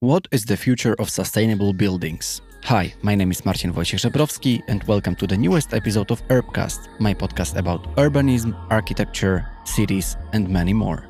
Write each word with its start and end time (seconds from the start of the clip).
What 0.00 0.28
is 0.30 0.44
the 0.44 0.56
future 0.56 0.94
of 1.00 1.10
sustainable 1.10 1.72
buildings? 1.72 2.40
Hi, 2.62 2.94
my 3.02 3.16
name 3.16 3.32
is 3.32 3.44
Marcin 3.44 3.72
Wojciech 3.72 3.98
Żebrowski 3.98 4.62
and 4.68 4.84
welcome 4.84 5.16
to 5.16 5.26
the 5.26 5.36
newest 5.36 5.74
episode 5.74 6.12
of 6.12 6.22
Urbcast, 6.28 6.88
my 7.00 7.12
podcast 7.12 7.56
about 7.56 7.82
urbanism, 7.96 8.54
architecture, 8.70 9.44
cities 9.64 10.16
and 10.32 10.48
many 10.48 10.72
more. 10.72 11.02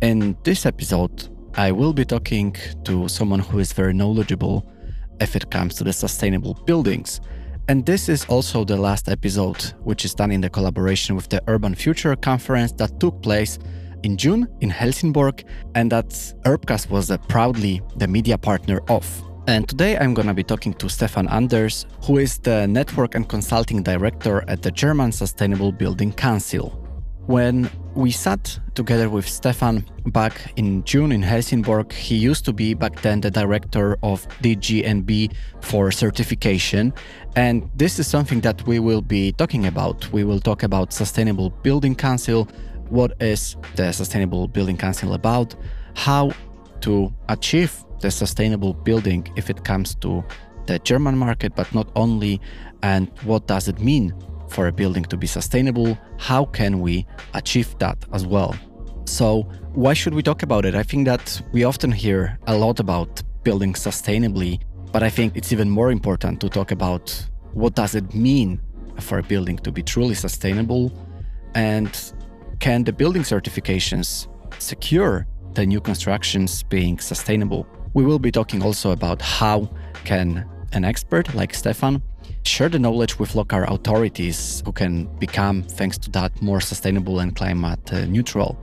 In 0.00 0.36
this 0.44 0.64
episode, 0.64 1.31
I 1.54 1.70
will 1.70 1.92
be 1.92 2.06
talking 2.06 2.56
to 2.84 3.08
someone 3.08 3.40
who 3.40 3.58
is 3.58 3.74
very 3.74 3.92
knowledgeable 3.92 4.66
if 5.20 5.36
it 5.36 5.50
comes 5.50 5.74
to 5.76 5.84
the 5.84 5.92
sustainable 5.92 6.54
buildings. 6.64 7.20
And 7.68 7.84
this 7.84 8.08
is 8.08 8.24
also 8.24 8.64
the 8.64 8.76
last 8.76 9.08
episode, 9.08 9.62
which 9.84 10.06
is 10.06 10.14
done 10.14 10.32
in 10.32 10.40
the 10.40 10.48
collaboration 10.48 11.14
with 11.14 11.28
the 11.28 11.42
Urban 11.48 11.74
Future 11.74 12.16
conference 12.16 12.72
that 12.72 12.98
took 12.98 13.22
place 13.22 13.58
in 14.02 14.16
June 14.16 14.48
in 14.62 14.70
Helsingborg, 14.70 15.44
and 15.74 15.92
that 15.92 16.08
Urbcast 16.44 16.90
was 16.90 17.10
a 17.10 17.18
proudly 17.18 17.82
the 17.96 18.08
media 18.08 18.38
partner 18.38 18.80
of. 18.88 19.06
And 19.46 19.68
today 19.68 19.98
I'm 19.98 20.14
going 20.14 20.28
to 20.28 20.34
be 20.34 20.42
talking 20.42 20.72
to 20.74 20.88
Stefan 20.88 21.28
Anders, 21.28 21.86
who 22.04 22.16
is 22.18 22.38
the 22.38 22.66
network 22.66 23.14
and 23.14 23.28
consulting 23.28 23.82
director 23.82 24.42
at 24.48 24.62
the 24.62 24.70
German 24.70 25.12
Sustainable 25.12 25.70
Building 25.70 26.12
Council. 26.12 26.81
When 27.26 27.70
we 27.94 28.10
sat 28.10 28.58
together 28.74 29.08
with 29.08 29.28
Stefan 29.28 29.84
back 30.06 30.52
in 30.56 30.82
June 30.82 31.12
in 31.12 31.22
Helsingborg, 31.22 31.92
he 31.92 32.16
used 32.16 32.44
to 32.46 32.52
be 32.52 32.74
back 32.74 33.00
then 33.00 33.20
the 33.20 33.30
director 33.30 33.96
of 34.02 34.26
DGNB 34.42 35.32
for 35.60 35.92
certification. 35.92 36.92
And 37.36 37.70
this 37.76 38.00
is 38.00 38.08
something 38.08 38.40
that 38.40 38.66
we 38.66 38.80
will 38.80 39.02
be 39.02 39.32
talking 39.32 39.66
about. 39.66 40.10
We 40.12 40.24
will 40.24 40.40
talk 40.40 40.64
about 40.64 40.92
Sustainable 40.92 41.50
Building 41.50 41.94
Council. 41.94 42.48
What 42.88 43.12
is 43.20 43.56
the 43.76 43.92
Sustainable 43.92 44.48
Building 44.48 44.76
Council 44.76 45.14
about? 45.14 45.54
How 45.94 46.32
to 46.80 47.14
achieve 47.28 47.84
the 48.00 48.10
sustainable 48.10 48.74
building 48.74 49.28
if 49.36 49.48
it 49.48 49.64
comes 49.64 49.94
to 49.96 50.24
the 50.66 50.80
German 50.80 51.16
market, 51.16 51.54
but 51.54 51.72
not 51.72 51.88
only, 51.94 52.40
and 52.82 53.10
what 53.22 53.46
does 53.46 53.68
it 53.68 53.78
mean 53.78 54.12
for 54.52 54.68
a 54.68 54.72
building 54.72 55.04
to 55.04 55.16
be 55.16 55.26
sustainable, 55.26 55.98
how 56.18 56.44
can 56.44 56.80
we 56.80 57.06
achieve 57.34 57.76
that 57.78 57.98
as 58.12 58.26
well? 58.26 58.54
So, 59.06 59.42
why 59.74 59.94
should 59.94 60.14
we 60.14 60.22
talk 60.22 60.42
about 60.42 60.64
it? 60.64 60.74
I 60.74 60.82
think 60.82 61.06
that 61.06 61.42
we 61.52 61.64
often 61.64 61.90
hear 61.90 62.38
a 62.46 62.56
lot 62.56 62.78
about 62.78 63.22
building 63.42 63.72
sustainably, 63.72 64.60
but 64.92 65.02
I 65.02 65.10
think 65.10 65.36
it's 65.36 65.52
even 65.52 65.68
more 65.70 65.90
important 65.90 66.40
to 66.42 66.48
talk 66.48 66.70
about 66.70 67.04
what 67.54 67.74
does 67.74 67.94
it 67.94 68.14
mean 68.14 68.60
for 69.00 69.18
a 69.18 69.22
building 69.22 69.58
to 69.58 69.72
be 69.72 69.82
truly 69.82 70.14
sustainable 70.14 70.92
and 71.54 72.12
can 72.60 72.84
the 72.84 72.92
building 72.92 73.22
certifications 73.22 74.28
secure 74.58 75.26
the 75.54 75.66
new 75.66 75.80
constructions 75.80 76.62
being 76.62 76.98
sustainable? 76.98 77.66
We 77.94 78.04
will 78.04 78.18
be 78.18 78.30
talking 78.30 78.62
also 78.62 78.92
about 78.92 79.20
how 79.20 79.68
can 80.04 80.48
an 80.72 80.84
expert 80.84 81.34
like 81.34 81.54
Stefan 81.54 82.02
share 82.44 82.68
the 82.68 82.78
knowledge 82.78 83.18
with 83.18 83.34
local 83.34 83.62
authorities 83.64 84.62
who 84.64 84.72
can 84.72 85.06
become, 85.18 85.62
thanks 85.62 85.98
to 85.98 86.10
that, 86.10 86.40
more 86.42 86.60
sustainable 86.60 87.20
and 87.20 87.34
climate 87.34 87.92
uh, 87.92 88.04
neutral. 88.06 88.56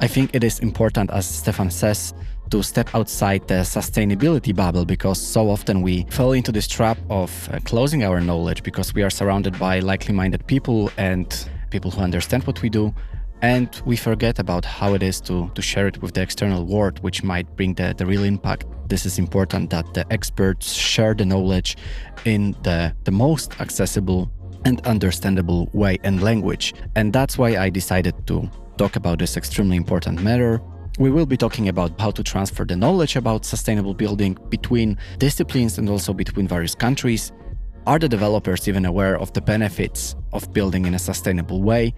I 0.00 0.06
think 0.06 0.34
it 0.34 0.44
is 0.44 0.58
important, 0.60 1.10
as 1.10 1.26
Stefan 1.26 1.70
says, 1.70 2.14
to 2.50 2.62
step 2.62 2.94
outside 2.94 3.46
the 3.48 3.62
sustainability 3.64 4.54
bubble 4.54 4.84
because 4.84 5.20
so 5.20 5.48
often 5.48 5.82
we 5.82 6.06
fall 6.10 6.32
into 6.32 6.52
this 6.52 6.68
trap 6.68 6.98
of 7.10 7.48
uh, 7.50 7.58
closing 7.64 8.04
our 8.04 8.20
knowledge 8.20 8.62
because 8.62 8.94
we 8.94 9.02
are 9.02 9.10
surrounded 9.10 9.58
by 9.58 9.80
likely 9.80 10.14
minded 10.14 10.46
people 10.46 10.90
and 10.96 11.48
people 11.70 11.90
who 11.90 12.02
understand 12.02 12.44
what 12.44 12.60
we 12.62 12.68
do 12.68 12.94
and 13.44 13.82
we 13.84 13.94
forget 13.94 14.38
about 14.38 14.64
how 14.64 14.94
it 14.94 15.02
is 15.02 15.20
to, 15.20 15.50
to 15.54 15.60
share 15.60 15.86
it 15.86 16.00
with 16.00 16.14
the 16.14 16.22
external 16.22 16.64
world, 16.64 16.98
which 17.00 17.22
might 17.22 17.46
bring 17.56 17.74
the, 17.74 17.94
the 17.94 18.06
real 18.06 18.24
impact. 18.24 18.64
This 18.88 19.04
is 19.04 19.18
important 19.18 19.68
that 19.68 19.92
the 19.92 20.10
experts 20.10 20.72
share 20.72 21.12
the 21.12 21.26
knowledge 21.26 21.76
in 22.24 22.56
the, 22.62 22.96
the 23.04 23.10
most 23.10 23.60
accessible 23.60 24.30
and 24.64 24.80
understandable 24.86 25.68
way 25.74 25.98
and 26.04 26.22
language. 26.22 26.72
And 26.96 27.12
that's 27.12 27.36
why 27.36 27.58
I 27.58 27.68
decided 27.68 28.14
to 28.28 28.48
talk 28.78 28.96
about 28.96 29.18
this 29.18 29.36
extremely 29.36 29.76
important 29.76 30.22
matter. 30.22 30.62
We 30.98 31.10
will 31.10 31.26
be 31.26 31.36
talking 31.36 31.68
about 31.68 32.00
how 32.00 32.12
to 32.12 32.22
transfer 32.22 32.64
the 32.64 32.76
knowledge 32.76 33.14
about 33.14 33.44
sustainable 33.44 33.92
building 33.92 34.38
between 34.48 34.96
disciplines 35.18 35.76
and 35.76 35.90
also 35.90 36.14
between 36.14 36.48
various 36.48 36.74
countries. 36.74 37.30
Are 37.86 37.98
the 37.98 38.08
developers 38.08 38.66
even 38.68 38.86
aware 38.86 39.18
of 39.18 39.34
the 39.34 39.42
benefits 39.42 40.16
of 40.32 40.50
building 40.54 40.86
in 40.86 40.94
a 40.94 40.98
sustainable 40.98 41.60
way? 41.60 41.92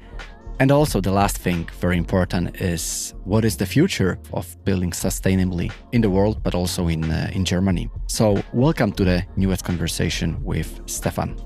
And 0.58 0.72
also, 0.72 1.02
the 1.02 1.12
last 1.12 1.36
thing, 1.36 1.68
very 1.80 1.98
important, 1.98 2.62
is 2.62 3.12
what 3.24 3.44
is 3.44 3.58
the 3.58 3.66
future 3.66 4.18
of 4.32 4.56
building 4.64 4.90
sustainably 4.90 5.70
in 5.92 6.00
the 6.00 6.08
world, 6.08 6.42
but 6.42 6.54
also 6.54 6.88
in, 6.88 7.04
uh, 7.10 7.30
in 7.34 7.44
Germany. 7.44 7.90
So, 8.06 8.42
welcome 8.54 8.92
to 8.92 9.04
the 9.04 9.22
newest 9.36 9.64
conversation 9.64 10.42
with 10.42 10.80
Stefan. 10.86 11.36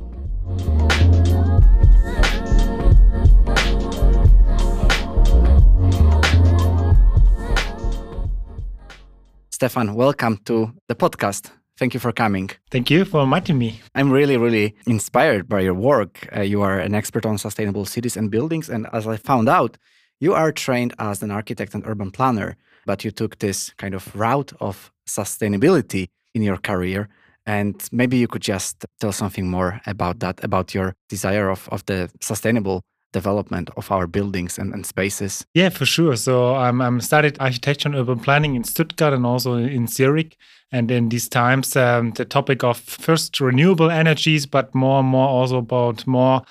Stefan, 9.50 9.94
welcome 9.94 10.38
to 10.44 10.72
the 10.86 10.94
podcast. 10.94 11.50
Thank 11.80 11.94
you 11.94 12.00
for 12.00 12.12
coming. 12.12 12.50
Thank 12.70 12.90
you 12.90 13.06
for 13.06 13.22
inviting 13.22 13.56
me. 13.56 13.80
I'm 13.94 14.10
really, 14.12 14.36
really 14.36 14.74
inspired 14.86 15.48
by 15.48 15.60
your 15.60 15.72
work. 15.72 16.28
Uh, 16.36 16.42
you 16.42 16.60
are 16.60 16.78
an 16.78 16.94
expert 16.94 17.24
on 17.24 17.38
sustainable 17.38 17.86
cities 17.86 18.18
and 18.18 18.30
buildings. 18.30 18.68
And 18.68 18.86
as 18.92 19.06
I 19.06 19.16
found 19.16 19.48
out, 19.48 19.78
you 20.20 20.34
are 20.34 20.52
trained 20.52 20.92
as 20.98 21.22
an 21.22 21.30
architect 21.30 21.74
and 21.74 21.82
urban 21.86 22.10
planner, 22.10 22.58
but 22.84 23.02
you 23.02 23.10
took 23.10 23.38
this 23.38 23.72
kind 23.78 23.94
of 23.94 24.14
route 24.14 24.52
of 24.60 24.92
sustainability 25.08 26.08
in 26.34 26.42
your 26.42 26.58
career. 26.58 27.08
And 27.46 27.82
maybe 27.90 28.18
you 28.18 28.28
could 28.28 28.42
just 28.42 28.84
tell 29.00 29.12
something 29.12 29.48
more 29.48 29.80
about 29.86 30.20
that, 30.20 30.44
about 30.44 30.74
your 30.74 30.94
desire 31.08 31.48
of, 31.48 31.66
of 31.72 31.86
the 31.86 32.10
sustainable 32.20 32.82
development 33.12 33.70
of 33.76 33.90
our 33.90 34.06
buildings 34.06 34.58
and, 34.58 34.72
and 34.72 34.86
spaces. 34.86 35.44
Yeah, 35.54 35.68
for 35.70 35.86
sure. 35.86 36.16
So 36.16 36.54
I'm, 36.54 36.80
I'm 36.80 37.00
studied 37.00 37.36
architecture 37.40 37.88
and 37.88 37.96
urban 37.96 38.20
planning 38.20 38.54
in 38.54 38.64
Stuttgart 38.64 39.12
and 39.12 39.26
also 39.26 39.54
in 39.54 39.86
Zurich. 39.86 40.36
And 40.72 40.90
in 40.90 41.08
these 41.08 41.28
times, 41.28 41.74
um, 41.74 42.12
the 42.12 42.24
topic 42.24 42.62
of 42.62 42.78
first 42.78 43.40
renewable 43.40 43.90
energies, 43.90 44.46
but 44.46 44.72
more 44.74 45.00
and 45.00 45.08
more 45.08 45.28
also 45.28 45.58
about 45.58 46.06
more 46.06 46.42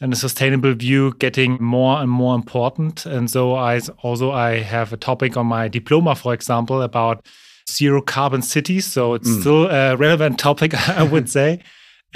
and 0.00 0.12
a 0.12 0.16
sustainable 0.16 0.74
view 0.74 1.14
getting 1.18 1.62
more 1.62 2.00
and 2.00 2.10
more 2.10 2.34
important. 2.34 3.06
And 3.06 3.30
so 3.30 3.54
I 3.54 3.80
also 4.02 4.30
I 4.30 4.58
have 4.58 4.92
a 4.92 4.96
topic 4.96 5.36
on 5.36 5.46
my 5.46 5.68
diploma, 5.68 6.14
for 6.14 6.34
example, 6.34 6.82
about 6.82 7.26
zero 7.68 8.00
carbon 8.00 8.42
cities. 8.42 8.86
So 8.86 9.14
it's 9.14 9.28
mm. 9.28 9.40
still 9.40 9.66
a 9.70 9.96
relevant 9.96 10.38
topic, 10.38 10.74
I 10.88 11.02
would 11.02 11.30
say. 11.30 11.62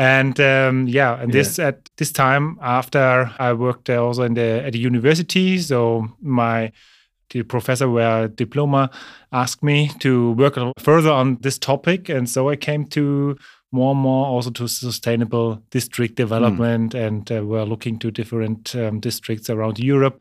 And 0.00 0.40
um, 0.40 0.88
yeah, 0.88 1.20
and 1.20 1.30
this 1.30 1.58
yeah. 1.58 1.68
at 1.68 1.90
this 1.98 2.10
time 2.10 2.58
after 2.62 3.30
I 3.38 3.52
worked 3.52 3.90
also 3.90 4.22
in 4.22 4.32
the 4.32 4.62
at 4.64 4.72
the 4.72 4.78
university. 4.78 5.58
So 5.58 6.08
my 6.22 6.72
the 7.30 7.42
professor 7.42 7.88
where 7.88 8.26
diploma 8.26 8.90
asked 9.30 9.62
me 9.62 9.90
to 10.00 10.32
work 10.32 10.56
further 10.78 11.10
on 11.10 11.36
this 11.42 11.58
topic 11.58 12.08
and 12.08 12.28
so 12.28 12.48
i 12.48 12.56
came 12.56 12.84
to 12.84 13.36
more 13.70 13.92
and 13.92 14.00
more 14.00 14.26
also 14.26 14.50
to 14.50 14.66
sustainable 14.66 15.62
district 15.70 16.16
development 16.16 16.92
mm. 16.92 17.06
and 17.06 17.30
uh, 17.30 17.44
we're 17.44 17.62
looking 17.62 18.00
to 18.00 18.10
different 18.10 18.74
um, 18.74 18.98
districts 18.98 19.48
around 19.48 19.78
europe 19.78 20.20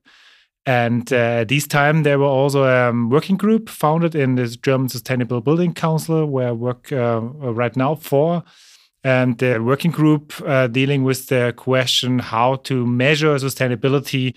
and 0.68 1.12
uh, 1.12 1.44
this 1.46 1.66
time 1.66 2.04
there 2.04 2.20
were 2.20 2.26
also 2.26 2.64
a 2.66 2.90
um, 2.90 3.10
working 3.10 3.38
group 3.38 3.70
founded 3.70 4.14
in 4.14 4.36
this 4.36 4.56
german 4.56 4.88
sustainable 4.88 5.42
building 5.42 5.74
council 5.74 6.28
where 6.28 6.50
i 6.50 6.52
work 6.52 6.92
uh, 6.92 7.20
right 7.22 7.76
now 7.76 7.96
for 7.96 8.44
and 9.04 9.38
the 9.38 9.60
working 9.60 9.92
group 9.92 10.34
uh, 10.46 10.68
dealing 10.68 11.04
with 11.04 11.28
the 11.28 11.54
question 11.56 12.20
how 12.20 12.56
to 12.56 12.86
measure 12.86 13.36
sustainability 13.36 14.36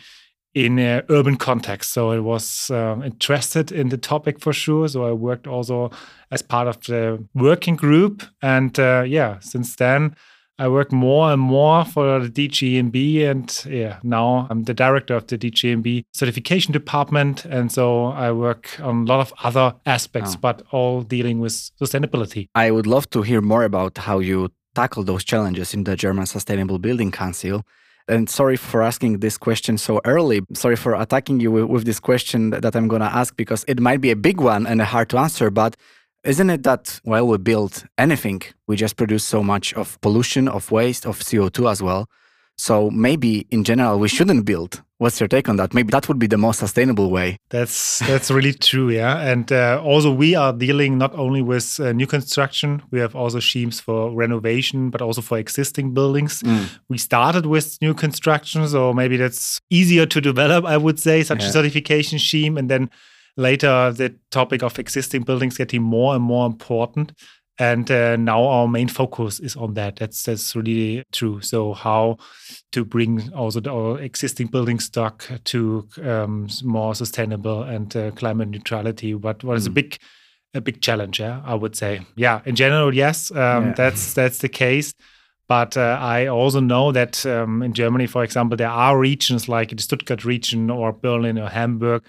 in 0.54 0.78
an 0.78 1.02
urban 1.08 1.36
context. 1.36 1.92
So 1.92 2.10
I 2.10 2.18
was 2.18 2.70
um, 2.70 3.02
interested 3.02 3.72
in 3.72 3.88
the 3.88 3.96
topic 3.96 4.40
for 4.40 4.52
sure. 4.52 4.86
So 4.86 5.06
I 5.06 5.12
worked 5.12 5.46
also 5.46 5.90
as 6.30 6.42
part 6.42 6.68
of 6.68 6.80
the 6.84 7.24
working 7.34 7.76
group. 7.76 8.22
And 8.42 8.78
uh, 8.78 9.04
yeah, 9.06 9.38
since 9.40 9.76
then, 9.76 10.14
I 10.58 10.68
work 10.68 10.92
more 10.92 11.32
and 11.32 11.40
more 11.40 11.84
for 11.84 12.20
the 12.20 12.28
DGNB. 12.28 13.24
And 13.28 13.64
yeah, 13.68 13.98
now 14.02 14.46
I'm 14.50 14.64
the 14.64 14.74
director 14.74 15.14
of 15.14 15.26
the 15.26 15.38
DGNB 15.38 16.04
certification 16.12 16.72
department. 16.72 17.44
And 17.44 17.72
so 17.72 18.06
I 18.06 18.32
work 18.32 18.78
on 18.80 19.02
a 19.02 19.06
lot 19.06 19.20
of 19.20 19.32
other 19.42 19.74
aspects, 19.86 20.34
oh. 20.34 20.38
but 20.40 20.62
all 20.70 21.02
dealing 21.02 21.40
with 21.40 21.52
sustainability. 21.80 22.48
I 22.54 22.70
would 22.70 22.86
love 22.86 23.08
to 23.10 23.22
hear 23.22 23.40
more 23.40 23.64
about 23.64 23.98
how 23.98 24.18
you 24.18 24.50
tackle 24.74 25.04
those 25.04 25.24
challenges 25.24 25.74
in 25.74 25.84
the 25.84 25.96
German 25.96 26.26
Sustainable 26.26 26.78
Building 26.78 27.10
Council. 27.10 27.62
And 28.08 28.28
sorry 28.28 28.56
for 28.56 28.82
asking 28.82 29.20
this 29.20 29.38
question 29.38 29.78
so 29.78 30.00
early. 30.04 30.42
Sorry 30.54 30.76
for 30.76 30.94
attacking 30.94 31.40
you 31.40 31.50
with, 31.50 31.64
with 31.64 31.84
this 31.84 32.00
question 32.00 32.50
that 32.50 32.74
I'm 32.74 32.88
going 32.88 33.00
to 33.00 33.14
ask 33.14 33.36
because 33.36 33.64
it 33.68 33.80
might 33.80 34.00
be 34.00 34.10
a 34.10 34.16
big 34.16 34.40
one 34.40 34.66
and 34.66 34.80
a 34.80 34.84
hard 34.84 35.08
to 35.10 35.18
answer. 35.18 35.50
But 35.50 35.76
Isn't 36.24 36.50
it 36.50 36.62
that 36.62 37.00
while 37.02 37.26
we 37.26 37.36
build 37.38 37.84
anything, 37.98 38.42
we 38.68 38.76
just 38.76 38.96
produce 38.96 39.24
so 39.24 39.42
much 39.42 39.74
of 39.74 40.00
pollution, 40.00 40.46
of 40.46 40.70
waste, 40.70 41.04
of 41.04 41.18
CO2 41.18 41.70
as 41.70 41.82
well? 41.82 42.08
So 42.56 42.90
maybe 42.90 43.46
in 43.50 43.64
general 43.64 43.98
we 43.98 44.06
shouldn't 44.06 44.44
build. 44.44 44.82
What's 44.98 45.18
your 45.18 45.26
take 45.26 45.48
on 45.48 45.56
that? 45.56 45.74
Maybe 45.74 45.90
that 45.90 46.06
would 46.06 46.20
be 46.20 46.28
the 46.28 46.38
most 46.38 46.60
sustainable 46.60 47.10
way. 47.10 47.38
That's 47.50 47.98
that's 48.06 48.30
really 48.30 48.52
true, 48.52 48.88
yeah. 48.90 49.18
And 49.18 49.50
uh, 49.50 49.82
also 49.82 50.12
we 50.12 50.36
are 50.36 50.52
dealing 50.52 50.96
not 50.96 51.12
only 51.16 51.42
with 51.42 51.80
uh, 51.80 51.90
new 51.90 52.06
construction, 52.06 52.82
we 52.92 53.00
have 53.00 53.16
also 53.16 53.40
schemes 53.40 53.80
for 53.80 54.12
renovation, 54.12 54.90
but 54.90 55.02
also 55.02 55.22
for 55.22 55.38
existing 55.38 55.92
buildings. 55.92 56.40
Mm. 56.44 56.68
We 56.88 56.98
started 56.98 57.46
with 57.46 57.78
new 57.82 57.94
construction, 57.94 58.68
so 58.68 58.92
maybe 58.92 59.16
that's 59.16 59.60
easier 59.70 60.06
to 60.06 60.20
develop, 60.20 60.64
I 60.64 60.76
would 60.76 61.00
say, 61.00 61.24
such 61.24 61.42
yeah. 61.42 61.48
a 61.48 61.52
certification 61.52 62.20
scheme, 62.20 62.56
and 62.56 62.70
then 62.70 62.88
later 63.36 63.92
the 63.92 64.14
topic 64.30 64.62
of 64.62 64.78
existing 64.78 65.22
buildings 65.22 65.56
getting 65.56 65.82
more 65.82 66.14
and 66.14 66.22
more 66.22 66.46
important 66.46 67.12
and 67.58 67.90
uh, 67.90 68.16
now 68.16 68.42
our 68.44 68.66
main 68.66 68.88
focus 68.88 69.38
is 69.40 69.56
on 69.56 69.74
that 69.74 69.96
that's 69.96 70.22
that's 70.22 70.56
really 70.56 71.04
true 71.12 71.40
so 71.40 71.72
how 71.72 72.16
to 72.72 72.84
bring 72.84 73.32
also 73.34 73.60
the, 73.60 73.70
our 73.70 74.00
existing 74.00 74.46
building 74.46 74.80
stock 74.80 75.28
to 75.44 75.86
um, 76.02 76.48
more 76.64 76.94
sustainable 76.94 77.62
and 77.62 77.94
uh, 77.96 78.10
climate 78.12 78.48
neutrality 78.48 79.14
what 79.14 79.42
what 79.44 79.56
is 79.56 79.64
mm. 79.68 79.70
a 79.70 79.72
big 79.72 79.98
a 80.54 80.60
big 80.60 80.80
challenge 80.80 81.20
yeah 81.20 81.40
i 81.44 81.54
would 81.54 81.76
say 81.76 82.00
yeah 82.16 82.40
in 82.44 82.54
general 82.54 82.94
yes 82.94 83.30
um, 83.30 83.66
yeah. 83.66 83.72
that's 83.74 84.12
that's 84.14 84.38
the 84.38 84.48
case 84.48 84.94
but 85.48 85.76
uh, 85.76 85.98
I 86.00 86.28
also 86.28 86.60
know 86.60 86.92
that 86.92 87.26
um, 87.26 87.62
in 87.62 87.74
Germany, 87.74 88.06
for 88.06 88.24
example, 88.24 88.56
there 88.56 88.70
are 88.70 88.98
regions 88.98 89.50
like 89.50 89.68
the 89.68 89.82
Stuttgart 89.82 90.24
region 90.24 90.70
or 90.70 90.94
Berlin 90.94 91.38
or 91.38 91.50
Hamburg 91.50 92.04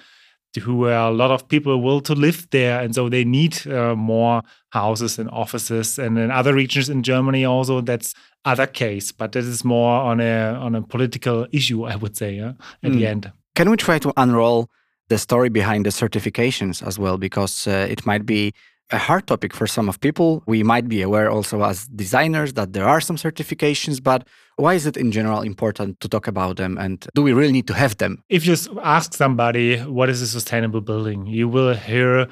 who 0.61 0.85
are 0.85 1.09
a 1.09 1.13
lot 1.13 1.31
of 1.31 1.47
people 1.47 1.81
will 1.81 2.01
to 2.01 2.13
live 2.13 2.47
there. 2.51 2.79
And 2.81 2.93
so 2.93 3.09
they 3.09 3.23
need 3.23 3.65
uh, 3.67 3.95
more 3.95 4.41
houses 4.69 5.19
and 5.19 5.29
offices. 5.29 5.99
And 5.99 6.17
in 6.17 6.31
other 6.31 6.53
regions 6.53 6.89
in 6.89 7.03
germany 7.03 7.45
also 7.45 7.81
that's 7.81 8.13
other 8.45 8.67
case 8.67 9.11
but 9.11 9.31
this 9.31 9.45
is 9.45 9.63
more 9.63 10.01
on 10.01 10.19
a 10.19 10.53
on 10.59 10.75
a 10.75 10.81
political 10.81 11.47
issue 11.51 11.85
i 11.85 11.95
would 11.95 12.17
say 12.17 12.33
yeah, 12.35 12.53
at 12.83 12.91
mm. 12.91 12.95
the 12.95 13.07
end. 13.07 13.31
Can 13.55 13.69
we 13.69 13.77
try 13.77 13.99
to 13.99 14.11
unroll 14.17 14.69
the 15.09 15.17
story 15.17 15.49
behind 15.49 15.85
the 15.85 15.91
certifications 15.91 16.85
as 16.85 16.97
well? 16.97 17.17
Because 17.17 17.67
uh, 17.67 17.87
it 17.89 18.05
might 18.05 18.25
be 18.25 18.53
a 18.93 18.97
hard 18.97 19.27
topic 19.27 19.53
for 19.53 19.67
some 19.67 19.89
of 19.89 19.99
people. 19.99 20.43
We 20.45 20.63
might 20.63 20.87
be 20.87 21.01
aware 21.01 21.29
also 21.29 21.63
as 21.63 21.87
designers 21.87 22.53
that 22.53 22.73
there 22.73 22.87
are 22.87 23.01
some 23.01 23.17
certifications, 23.17 24.01
but 24.01 24.27
why 24.55 24.75
is 24.75 24.85
it 24.85 24.95
in 24.95 25.11
general 25.11 25.41
important 25.41 25.99
to 26.01 26.07
talk 26.07 26.27
about 26.27 26.57
them 26.57 26.77
and 26.77 27.05
do 27.15 27.23
we 27.23 27.33
really 27.33 27.51
need 27.51 27.67
to 27.67 27.73
have 27.73 27.97
them? 27.97 28.23
If 28.29 28.45
you 28.45 28.55
ask 28.83 29.13
somebody 29.13 29.79
what 29.79 30.09
is 30.09 30.21
a 30.21 30.27
sustainable 30.27 30.81
building, 30.81 31.25
you 31.25 31.47
will 31.49 31.73
hear 31.73 32.27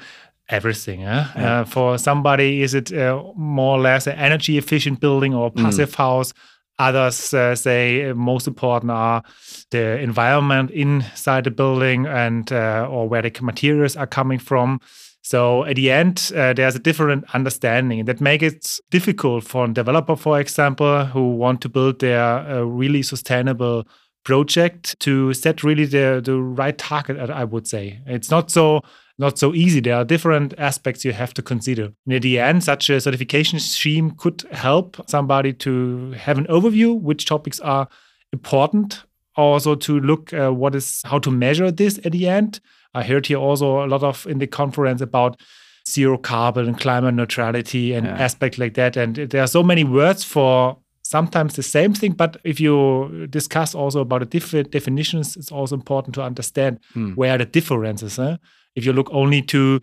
everything. 0.48 1.02
Eh? 1.02 1.26
Yeah. 1.36 1.60
Uh, 1.60 1.64
for 1.64 1.98
somebody, 1.98 2.62
is 2.62 2.74
it 2.74 2.92
uh, 2.92 3.22
more 3.34 3.76
or 3.76 3.80
less 3.80 4.06
an 4.06 4.16
energy 4.18 4.56
efficient 4.56 5.00
building 5.00 5.34
or 5.34 5.50
mm. 5.50 5.62
passive 5.62 5.90
mm. 5.90 5.96
house? 5.96 6.32
Others 6.78 7.34
uh, 7.34 7.54
say 7.54 8.12
most 8.14 8.46
important 8.46 8.90
are 8.90 9.22
the 9.70 9.98
environment 10.00 10.70
inside 10.70 11.44
the 11.44 11.50
building 11.50 12.06
and 12.06 12.50
uh, 12.50 12.88
or 12.90 13.08
where 13.08 13.22
the 13.22 13.32
materials 13.42 13.96
are 13.96 14.06
coming 14.06 14.38
from. 14.38 14.80
So 15.22 15.64
at 15.64 15.76
the 15.76 15.90
end, 15.90 16.32
uh, 16.34 16.52
there's 16.52 16.74
a 16.74 16.80
different 16.80 17.24
understanding 17.32 18.04
that 18.06 18.20
makes 18.20 18.44
it 18.44 18.80
difficult 18.90 19.44
for 19.44 19.64
a 19.64 19.72
developer, 19.72 20.16
for 20.16 20.40
example, 20.40 21.04
who 21.06 21.36
want 21.36 21.60
to 21.62 21.68
build 21.68 22.00
their 22.00 22.20
uh, 22.20 22.62
really 22.62 23.02
sustainable 23.02 23.86
project 24.24 24.98
to 25.00 25.32
set 25.32 25.62
really 25.62 25.84
the, 25.84 26.20
the 26.24 26.36
right 26.36 26.76
target, 26.76 27.30
I 27.30 27.44
would 27.44 27.66
say. 27.66 28.00
It's 28.06 28.30
not 28.30 28.50
so 28.50 28.82
not 29.18 29.38
so 29.38 29.54
easy. 29.54 29.78
There 29.78 29.94
are 29.94 30.04
different 30.04 30.54
aspects 30.58 31.04
you 31.04 31.12
have 31.12 31.34
to 31.34 31.42
consider. 31.42 31.92
And 32.06 32.14
at 32.14 32.22
the 32.22 32.40
end, 32.40 32.64
such 32.64 32.90
a 32.90 33.00
certification 33.00 33.60
scheme 33.60 34.12
could 34.12 34.42
help 34.50 35.00
somebody 35.08 35.52
to 35.54 36.12
have 36.12 36.38
an 36.38 36.46
overview 36.46 36.98
which 37.00 37.26
topics 37.26 37.60
are 37.60 37.88
important, 38.32 39.04
also 39.36 39.74
to 39.76 40.00
look 40.00 40.32
uh, 40.32 40.50
what 40.50 40.74
is 40.74 41.02
how 41.04 41.18
to 41.20 41.30
measure 41.30 41.70
this 41.70 42.00
at 42.04 42.12
the 42.12 42.26
end 42.26 42.60
I 42.94 43.02
heard 43.02 43.26
here 43.26 43.38
also 43.38 43.84
a 43.84 43.86
lot 43.86 44.02
of 44.02 44.26
in 44.26 44.38
the 44.38 44.46
conference 44.46 45.00
about 45.00 45.40
zero 45.88 46.18
carbon 46.18 46.68
and 46.68 46.78
climate 46.78 47.14
neutrality 47.14 47.92
and 47.92 48.06
yeah. 48.06 48.16
aspects 48.18 48.58
like 48.58 48.74
that. 48.74 48.96
And 48.96 49.16
there 49.16 49.42
are 49.42 49.48
so 49.48 49.62
many 49.62 49.84
words 49.84 50.24
for 50.24 50.78
sometimes 51.02 51.54
the 51.54 51.62
same 51.62 51.92
thing, 51.94 52.12
but 52.12 52.36
if 52.44 52.60
you 52.60 53.26
discuss 53.28 53.74
also 53.74 54.00
about 54.00 54.20
the 54.20 54.26
different 54.26 54.70
definitions, 54.70 55.36
it's 55.36 55.52
also 55.52 55.74
important 55.74 56.14
to 56.14 56.22
understand 56.22 56.80
hmm. 56.92 57.12
where 57.12 57.36
the 57.38 57.44
differences. 57.44 58.16
Huh? 58.16 58.38
If 58.74 58.86
you 58.86 58.92
look 58.92 59.08
only 59.12 59.42
to 59.42 59.80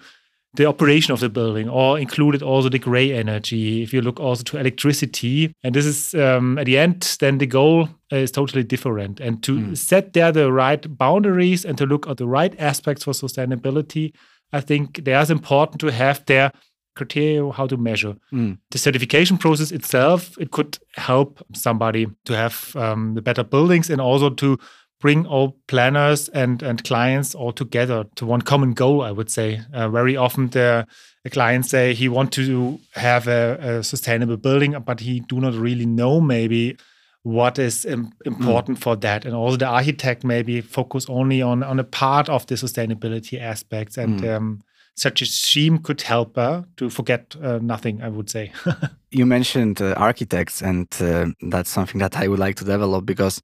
the 0.53 0.65
operation 0.65 1.13
of 1.13 1.19
the 1.19 1.29
building 1.29 1.69
or 1.69 1.99
included 1.99 2.41
also 2.41 2.69
the 2.69 2.79
gray 2.79 3.13
energy 3.13 3.83
if 3.83 3.93
you 3.93 4.01
look 4.01 4.19
also 4.19 4.43
to 4.43 4.57
electricity 4.57 5.53
and 5.63 5.75
this 5.75 5.85
is 5.85 6.15
um, 6.15 6.57
at 6.57 6.65
the 6.65 6.77
end 6.77 7.17
then 7.19 7.37
the 7.37 7.45
goal 7.45 7.87
is 8.11 8.31
totally 8.31 8.63
different 8.63 9.19
and 9.19 9.43
to 9.43 9.59
mm. 9.59 9.77
set 9.77 10.13
there 10.13 10.31
the 10.31 10.51
right 10.51 10.97
boundaries 10.97 11.65
and 11.65 11.77
to 11.77 11.85
look 11.85 12.07
at 12.07 12.17
the 12.17 12.27
right 12.27 12.59
aspects 12.59 13.03
for 13.03 13.11
sustainability 13.11 14.11
i 14.51 14.59
think 14.59 15.03
there's 15.05 15.29
important 15.29 15.79
to 15.79 15.91
have 15.91 16.25
their 16.25 16.51
criteria 16.95 17.49
how 17.51 17.67
to 17.67 17.77
measure 17.77 18.15
mm. 18.33 18.57
the 18.71 18.77
certification 18.77 19.37
process 19.37 19.71
itself 19.71 20.35
it 20.39 20.51
could 20.51 20.79
help 20.95 21.45
somebody 21.53 22.07
to 22.25 22.35
have 22.35 22.75
um, 22.75 23.13
the 23.13 23.21
better 23.21 23.43
buildings 23.43 23.89
and 23.89 24.01
also 24.01 24.29
to 24.29 24.57
bring 24.99 25.25
all 25.25 25.57
planners 25.67 26.29
and, 26.29 26.61
and 26.61 26.83
clients 26.83 27.33
all 27.33 27.53
together 27.53 28.05
to 28.15 28.25
one 28.25 28.41
common 28.41 28.73
goal, 28.73 29.01
I 29.01 29.11
would 29.11 29.29
say. 29.29 29.61
Uh, 29.73 29.89
very 29.89 30.17
often 30.17 30.49
the, 30.49 30.85
the 31.23 31.29
clients 31.29 31.69
say 31.69 31.93
he 31.93 32.09
want 32.09 32.33
to 32.33 32.79
have 32.93 33.27
a, 33.27 33.57
a, 33.61 33.83
sustainable 33.83 34.37
building, 34.37 34.75
but 34.85 34.99
he 34.99 35.21
do 35.21 35.39
not 35.39 35.53
really 35.53 35.85
know 35.85 36.19
maybe 36.19 36.77
what 37.23 37.59
is 37.59 37.85
Im 37.85 38.11
important 38.25 38.77
mm. 38.77 38.81
for 38.81 38.95
that. 38.97 39.25
And 39.25 39.33
also 39.33 39.57
the 39.57 39.67
architect 39.67 40.23
maybe 40.23 40.61
focus 40.61 41.05
only 41.09 41.41
on, 41.41 41.63
on 41.63 41.79
a 41.79 41.83
part 41.83 42.29
of 42.29 42.45
the 42.47 42.55
sustainability 42.55 43.39
aspects. 43.39 43.97
And 43.97 44.21
mm. 44.21 44.35
um, 44.35 44.63
such 44.95 45.21
a 45.21 45.25
scheme 45.25 45.77
could 45.77 46.01
help 46.01 46.37
uh, 46.37 46.63
to 46.75 46.89
forget 46.89 47.35
uh, 47.41 47.59
nothing, 47.61 48.01
I 48.01 48.09
would 48.09 48.29
say. 48.29 48.51
you 49.11 49.25
mentioned 49.25 49.81
uh, 49.81 49.93
architects, 49.95 50.61
and 50.61 50.87
uh, 50.99 51.27
that's 51.41 51.69
something 51.69 51.99
that 51.99 52.17
I 52.17 52.27
would 52.27 52.39
like 52.39 52.55
to 52.55 52.65
develop 52.65 53.05
because 53.05 53.41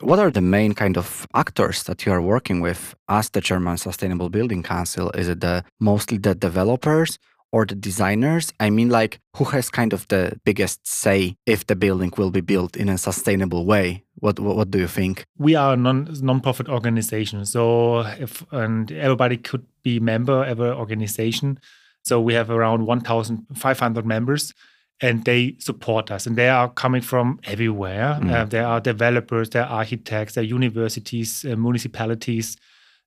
what 0.00 0.18
are 0.18 0.30
the 0.30 0.40
main 0.40 0.74
kind 0.74 0.96
of 0.96 1.26
actors 1.34 1.82
that 1.84 2.04
you 2.04 2.12
are 2.12 2.22
working 2.22 2.60
with 2.60 2.94
as 3.08 3.30
the 3.30 3.40
German 3.40 3.76
Sustainable 3.76 4.28
Building 4.28 4.62
Council? 4.62 5.10
Is 5.10 5.28
it 5.28 5.40
the 5.40 5.64
mostly 5.78 6.18
the 6.18 6.34
developers 6.34 7.18
or 7.52 7.66
the 7.66 7.74
designers? 7.74 8.52
I 8.60 8.70
mean, 8.70 8.88
like 8.88 9.20
who 9.36 9.44
has 9.44 9.70
kind 9.70 9.92
of 9.92 10.08
the 10.08 10.40
biggest 10.44 10.86
say 10.86 11.36
if 11.46 11.66
the 11.66 11.76
building 11.76 12.12
will 12.16 12.30
be 12.30 12.40
built 12.40 12.76
in 12.76 12.88
a 12.88 12.98
sustainable 12.98 13.66
way? 13.66 14.04
What 14.14 14.40
what, 14.40 14.56
what 14.56 14.70
do 14.70 14.78
you 14.78 14.88
think? 14.88 15.24
We 15.38 15.54
are 15.54 15.74
a 15.74 15.76
non 15.76 16.08
non-profit 16.20 16.68
organization, 16.68 17.44
so 17.46 18.00
if 18.18 18.44
and 18.50 18.90
everybody 18.92 19.36
could 19.36 19.66
be 19.82 20.00
member 20.00 20.44
of 20.44 20.60
an 20.60 20.72
organization. 20.72 21.58
So 22.02 22.18
we 22.18 22.32
have 22.32 22.48
around 22.48 22.86
1,500 22.86 24.06
members 24.06 24.54
and 25.00 25.24
they 25.24 25.56
support 25.58 26.10
us. 26.10 26.26
And 26.26 26.36
they 26.36 26.48
are 26.48 26.68
coming 26.68 27.02
from 27.02 27.40
everywhere. 27.44 28.18
Mm. 28.20 28.32
uh, 28.32 28.44
there 28.44 28.66
are 28.66 28.80
developers 28.80 29.50
there 29.50 29.64
are 29.64 29.78
architects 29.78 30.34
there 30.34 30.42
are 30.42 30.46
universities 30.46 31.44
uh, 31.44 31.56
municipalities. 31.56 32.56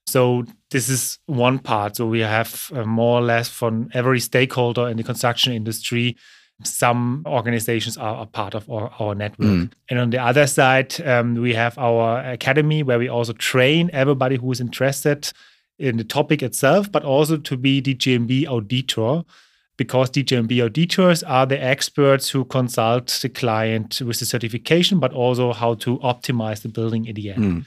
So 0.06 0.44
this 0.70 0.90
is 0.90 1.20
one 1.28 1.60
part. 1.60 1.96
So 1.96 2.06
we 2.08 2.20
have 2.20 2.72
uh, 2.76 2.84
more 2.84 3.20
or 3.20 3.22
less 3.22 3.48
from 3.48 3.90
every 3.94 4.20
stakeholder 4.20 4.90
in 4.90 4.98
the 4.98 5.04
construction 5.04 5.54
industry 5.54 6.18
some 6.64 7.24
organizations 7.26 7.98
are 7.98 8.24
a 8.24 8.26
part 8.26 8.54
of 8.56 8.70
our, 8.70 8.92
our 9.00 9.16
network. 9.16 9.50
Mm. 9.50 9.72
and 9.90 10.00
on 10.00 10.10
the 10.12 10.18
other 10.18 10.48
side 10.48 11.00
um, 11.06 11.36
we 11.36 11.54
have 11.54 11.78
our 11.78 12.20
academy 12.20 12.84
where 12.84 13.00
we 13.00 13.10
also 13.10 13.34
train 13.34 13.90
everybody 13.94 14.38
who 14.38 14.52
is 14.52 14.62
interested 14.62 15.32
in 15.80 15.98
the 15.98 16.04
topic 16.04 16.42
itself 16.42 16.92
but 16.92 17.04
also 17.04 17.38
to 17.38 17.58
be 17.58 17.82
the 17.82 17.96
DGNB 17.96 18.48
auditor 18.48 19.24
because 19.77 20.12
DGNB 20.12 20.63
auditors 20.63 21.24
are 21.24 21.46
the 21.46 21.62
experts 21.62 22.30
who 22.30 22.46
consult 22.46 23.08
the 23.22 23.30
client 23.30 24.01
with 24.01 24.20
the 24.20 24.25
certification, 24.25 25.00
but 25.00 25.13
also 25.13 25.53
how 25.53 25.74
to 25.75 25.98
optimize 26.00 26.62
the 26.62 26.70
building 26.70 27.06
in 27.06 27.15
the 27.15 27.32
end. 27.32 27.44
Mm. 27.44 27.65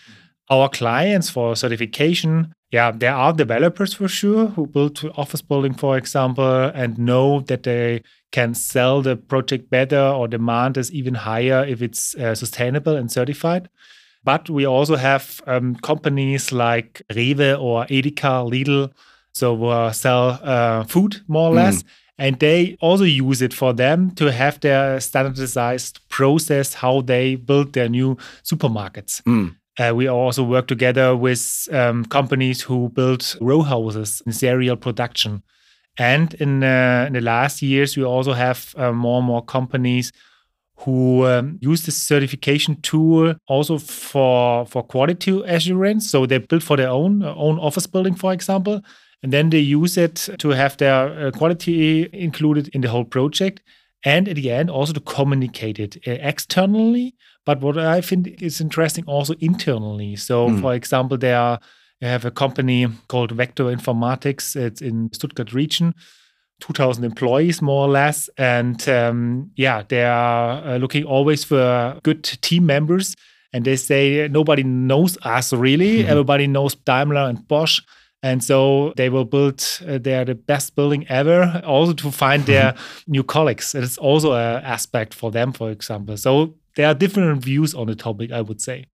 Our 0.48 0.68
clients 0.68 1.28
for 1.28 1.56
certification, 1.56 2.52
yeah, 2.70 2.92
there 2.92 3.14
are 3.14 3.32
developers 3.32 3.94
for 3.94 4.06
sure 4.06 4.46
who 4.46 4.68
build 4.68 5.04
office 5.16 5.42
building, 5.42 5.74
for 5.74 5.96
example, 5.98 6.70
and 6.74 6.96
know 6.98 7.40
that 7.40 7.64
they 7.64 8.02
can 8.30 8.54
sell 8.54 9.02
the 9.02 9.16
project 9.16 9.70
better 9.70 9.98
or 10.00 10.28
demand 10.28 10.76
is 10.76 10.92
even 10.92 11.14
higher 11.14 11.64
if 11.64 11.82
it's 11.82 12.14
uh, 12.14 12.34
sustainable 12.34 12.94
and 12.94 13.10
certified. 13.10 13.68
But 14.22 14.48
we 14.50 14.66
also 14.66 14.96
have 14.96 15.40
um, 15.46 15.76
companies 15.76 16.52
like 16.52 17.02
Rewe 17.12 17.60
or 17.60 17.86
Edeka, 17.86 18.48
Lidl, 18.48 18.92
so 19.36 19.66
uh, 19.66 19.92
sell 19.92 20.40
uh, 20.42 20.84
food 20.84 21.22
more 21.28 21.50
or 21.50 21.52
mm. 21.52 21.56
less. 21.56 21.84
And 22.18 22.38
they 22.38 22.78
also 22.80 23.04
use 23.04 23.42
it 23.42 23.52
for 23.52 23.74
them 23.74 24.10
to 24.12 24.32
have 24.32 24.58
their 24.60 24.98
standardized 25.00 26.00
process 26.08 26.72
how 26.74 27.02
they 27.02 27.34
build 27.34 27.74
their 27.74 27.90
new 27.90 28.16
supermarkets. 28.42 29.22
Mm. 29.24 29.54
Uh, 29.78 29.94
we 29.94 30.08
also 30.08 30.42
work 30.42 30.66
together 30.66 31.14
with 31.14 31.68
um, 31.70 32.06
companies 32.06 32.62
who 32.62 32.88
build 32.88 33.36
row 33.42 33.60
houses 33.60 34.22
in 34.24 34.32
serial 34.32 34.76
production. 34.76 35.42
And 35.98 36.32
in, 36.34 36.64
uh, 36.64 37.04
in 37.06 37.12
the 37.12 37.20
last 37.20 37.60
years, 37.60 37.96
we 37.96 38.04
also 38.04 38.32
have 38.32 38.74
uh, 38.78 38.92
more 38.92 39.18
and 39.18 39.26
more 39.26 39.44
companies 39.44 40.12
who 40.78 41.26
um, 41.26 41.58
use 41.60 41.84
this 41.84 41.96
certification 41.96 42.80
tool 42.82 43.34
also 43.46 43.78
for 43.78 44.66
for 44.66 44.82
quality 44.82 45.42
assurance. 45.46 46.10
So 46.10 46.26
they 46.26 46.38
build 46.38 46.62
for 46.62 46.76
their 46.76 46.90
own 46.90 47.22
uh, 47.22 47.34
own 47.34 47.58
office 47.58 47.86
building, 47.86 48.14
for 48.14 48.32
example, 48.32 48.82
and 49.22 49.32
then 49.32 49.50
they 49.50 49.58
use 49.58 49.96
it 49.96 50.28
to 50.38 50.50
have 50.50 50.76
their 50.76 51.28
uh, 51.28 51.30
quality 51.30 52.08
included 52.12 52.68
in 52.68 52.80
the 52.80 52.88
whole 52.88 53.04
project, 53.04 53.62
and 54.04 54.28
at 54.28 54.36
the 54.36 54.50
end 54.50 54.70
also 54.70 54.92
to 54.92 55.00
communicate 55.00 55.78
it 55.78 55.96
uh, 56.06 56.12
externally. 56.20 57.14
But 57.44 57.60
what 57.60 57.78
I 57.78 58.00
think 58.00 58.42
is 58.42 58.60
interesting 58.60 59.04
also 59.06 59.34
internally. 59.40 60.16
So, 60.16 60.48
mm. 60.48 60.60
for 60.60 60.74
example, 60.74 61.16
there 61.16 61.38
are, 61.38 61.60
have 62.00 62.24
a 62.24 62.30
company 62.30 62.88
called 63.08 63.32
Vector 63.32 63.64
Informatik. 63.64 64.56
It's 64.56 64.82
in 64.82 65.10
Stuttgart 65.12 65.52
region 65.52 65.94
2,000 66.60 67.04
employees, 67.04 67.60
more 67.60 67.86
or 67.86 67.90
less. 67.90 68.30
And 68.38 68.86
um, 68.88 69.50
yeah, 69.56 69.82
they 69.86 70.04
are 70.04 70.64
uh, 70.64 70.76
looking 70.78 71.04
always 71.04 71.44
for 71.44 71.98
good 72.02 72.24
team 72.24 72.66
members. 72.66 73.14
And 73.52 73.64
they 73.64 73.76
say 73.76 74.28
nobody 74.28 74.62
knows 74.62 75.16
us 75.22 75.52
really. 75.52 75.98
Mm-hmm. 75.98 76.10
Everybody 76.10 76.46
knows 76.46 76.74
Daimler 76.74 77.28
and 77.28 77.46
Bosch. 77.46 77.80
And 78.26 78.42
so 78.42 78.92
they 78.96 79.08
will 79.08 79.24
build 79.24 79.64
uh, 79.86 79.98
their 79.98 80.24
the 80.24 80.34
best 80.34 80.74
building 80.74 81.06
ever, 81.08 81.62
also 81.64 81.92
to 81.92 82.10
find 82.10 82.44
their 82.44 82.74
new 83.06 83.22
colleagues. 83.22 83.72
It's 83.72 83.98
also 83.98 84.32
an 84.32 84.64
aspect 84.64 85.14
for 85.14 85.30
them, 85.30 85.52
for 85.52 85.70
example. 85.70 86.16
So 86.16 86.56
there 86.74 86.88
are 86.88 86.94
different 86.94 87.44
views 87.44 87.72
on 87.72 87.86
the 87.86 87.94
topic, 87.94 88.32
I 88.32 88.40
would 88.40 88.60
say. 88.60 88.86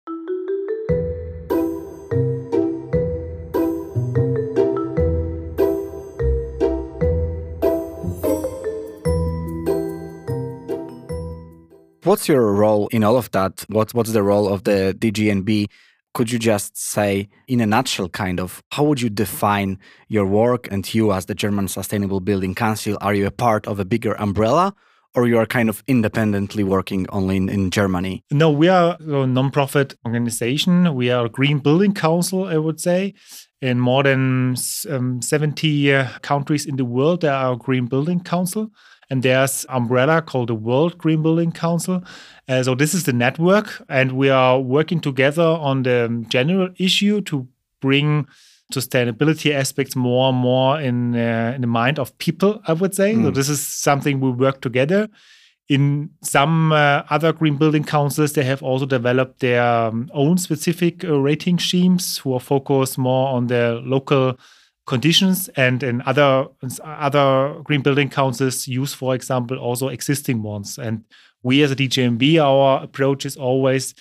What's 12.02 12.26
your 12.26 12.52
role 12.52 12.88
in 12.88 13.04
all 13.04 13.16
of 13.16 13.30
that? 13.30 13.64
What, 13.68 13.94
what's 13.94 14.10
the 14.12 14.24
role 14.24 14.52
of 14.52 14.64
the 14.64 14.96
DGNB? 14.98 15.68
Could 16.12 16.32
you 16.32 16.38
just 16.38 16.76
say, 16.76 17.28
in 17.46 17.60
a 17.60 17.66
nutshell, 17.66 18.08
kind 18.08 18.40
of, 18.40 18.62
how 18.72 18.82
would 18.84 19.00
you 19.00 19.08
define 19.08 19.78
your 20.08 20.26
work 20.26 20.66
and 20.70 20.92
you 20.92 21.12
as 21.12 21.26
the 21.26 21.34
German 21.34 21.68
Sustainable 21.68 22.20
Building 22.20 22.54
Council? 22.54 22.98
Are 23.00 23.14
you 23.14 23.26
a 23.26 23.30
part 23.30 23.66
of 23.68 23.78
a 23.78 23.84
bigger 23.84 24.14
umbrella 24.14 24.74
or 25.14 25.26
you 25.26 25.38
are 25.38 25.46
kind 25.46 25.68
of 25.68 25.82
independently 25.86 26.64
working 26.64 27.06
only 27.10 27.36
in, 27.36 27.48
in 27.48 27.70
Germany? 27.70 28.24
No, 28.30 28.50
we 28.50 28.68
are 28.68 28.96
a 29.00 29.26
non-profit 29.26 29.94
organization. 30.04 30.94
We 30.94 31.10
are 31.10 31.26
a 31.26 31.28
green 31.30 31.58
building 31.58 31.94
council, 31.94 32.44
I 32.44 32.58
would 32.58 32.80
say. 32.80 33.14
In 33.60 33.78
more 33.78 34.02
than 34.02 34.56
um, 34.88 35.22
70 35.22 35.92
uh, 35.92 36.08
countries 36.22 36.66
in 36.66 36.76
the 36.76 36.84
world, 36.84 37.20
there 37.20 37.34
are 37.34 37.56
green 37.56 37.86
building 37.86 38.20
council 38.20 38.70
and 39.10 39.22
there's 39.22 39.66
umbrella 39.68 40.22
called 40.22 40.48
the 40.48 40.54
World 40.54 40.96
Green 40.96 41.22
Building 41.22 41.52
Council. 41.52 42.02
Uh, 42.48 42.62
so 42.62 42.74
this 42.74 42.94
is 42.94 43.04
the 43.04 43.12
network, 43.12 43.82
and 43.88 44.12
we 44.12 44.30
are 44.30 44.60
working 44.60 45.00
together 45.00 45.42
on 45.42 45.82
the 45.82 46.24
general 46.28 46.68
issue 46.78 47.20
to 47.22 47.46
bring 47.80 48.26
sustainability 48.72 49.52
aspects 49.52 49.96
more 49.96 50.28
and 50.28 50.38
more 50.38 50.80
in 50.80 51.14
uh, 51.16 51.52
in 51.54 51.60
the 51.60 51.66
mind 51.66 51.98
of 51.98 52.16
people. 52.18 52.62
I 52.66 52.72
would 52.72 52.94
say 52.94 53.14
mm. 53.14 53.24
so. 53.24 53.30
This 53.30 53.48
is 53.48 53.60
something 53.60 54.20
we 54.20 54.30
work 54.30 54.60
together. 54.60 55.08
In 55.68 56.10
some 56.22 56.72
uh, 56.72 57.02
other 57.10 57.32
green 57.32 57.56
building 57.56 57.84
councils, 57.84 58.32
they 58.32 58.42
have 58.42 58.60
also 58.60 58.86
developed 58.86 59.38
their 59.38 59.62
um, 59.62 60.10
own 60.12 60.36
specific 60.36 61.04
uh, 61.04 61.16
rating 61.16 61.60
schemes 61.60 62.18
who 62.18 62.34
are 62.34 62.40
focused 62.40 62.98
more 62.98 63.28
on 63.28 63.46
their 63.46 63.74
local 63.74 64.36
conditions 64.86 65.48
and 65.56 65.82
in 65.82 66.02
other 66.06 66.46
other 66.84 67.60
green 67.62 67.82
building 67.82 68.08
councils 68.08 68.66
use 68.66 68.92
for 68.92 69.14
example 69.14 69.58
also 69.58 69.88
existing 69.88 70.42
ones. 70.42 70.78
And 70.78 71.04
we 71.42 71.62
as 71.62 71.70
a 71.70 71.76
DGNB 71.76 72.38
our 72.38 72.82
approach 72.82 73.24
is 73.24 73.36
always 73.36 73.94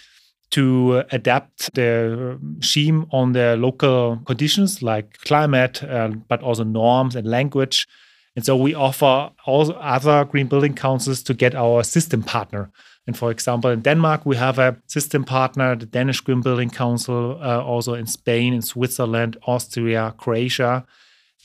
to 0.52 1.04
adapt 1.12 1.74
the 1.76 2.40
scheme 2.62 3.06
on 3.12 3.34
the 3.34 3.56
local 3.58 4.18
conditions 4.26 4.82
like 4.82 5.20
climate 5.20 5.84
uh, 5.84 6.10
but 6.28 6.42
also 6.42 6.64
norms 6.64 7.16
and 7.16 7.28
language. 7.28 7.88
And 8.36 8.46
so 8.46 8.56
we 8.56 8.74
offer 8.74 9.32
all 9.46 9.74
other 9.80 10.26
green 10.26 10.48
building 10.48 10.74
councils 10.74 11.22
to 11.24 11.34
get 11.34 11.56
our 11.56 11.84
system 11.84 12.24
partner 12.24 12.72
and 13.10 13.18
for 13.18 13.32
example, 13.32 13.72
in 13.72 13.82
Denmark, 13.82 14.24
we 14.24 14.36
have 14.36 14.60
a 14.60 14.78
system 14.86 15.24
partner, 15.24 15.76
the 15.76 15.88
Danish 15.88 16.22
Green 16.22 16.42
Building 16.42 16.70
Council, 16.70 17.40
uh, 17.42 17.60
also 17.60 17.96
in 17.96 18.06
Spain, 18.06 18.54
in 18.54 18.62
Switzerland, 18.62 19.36
Austria, 19.48 20.14
Croatia. 20.16 20.86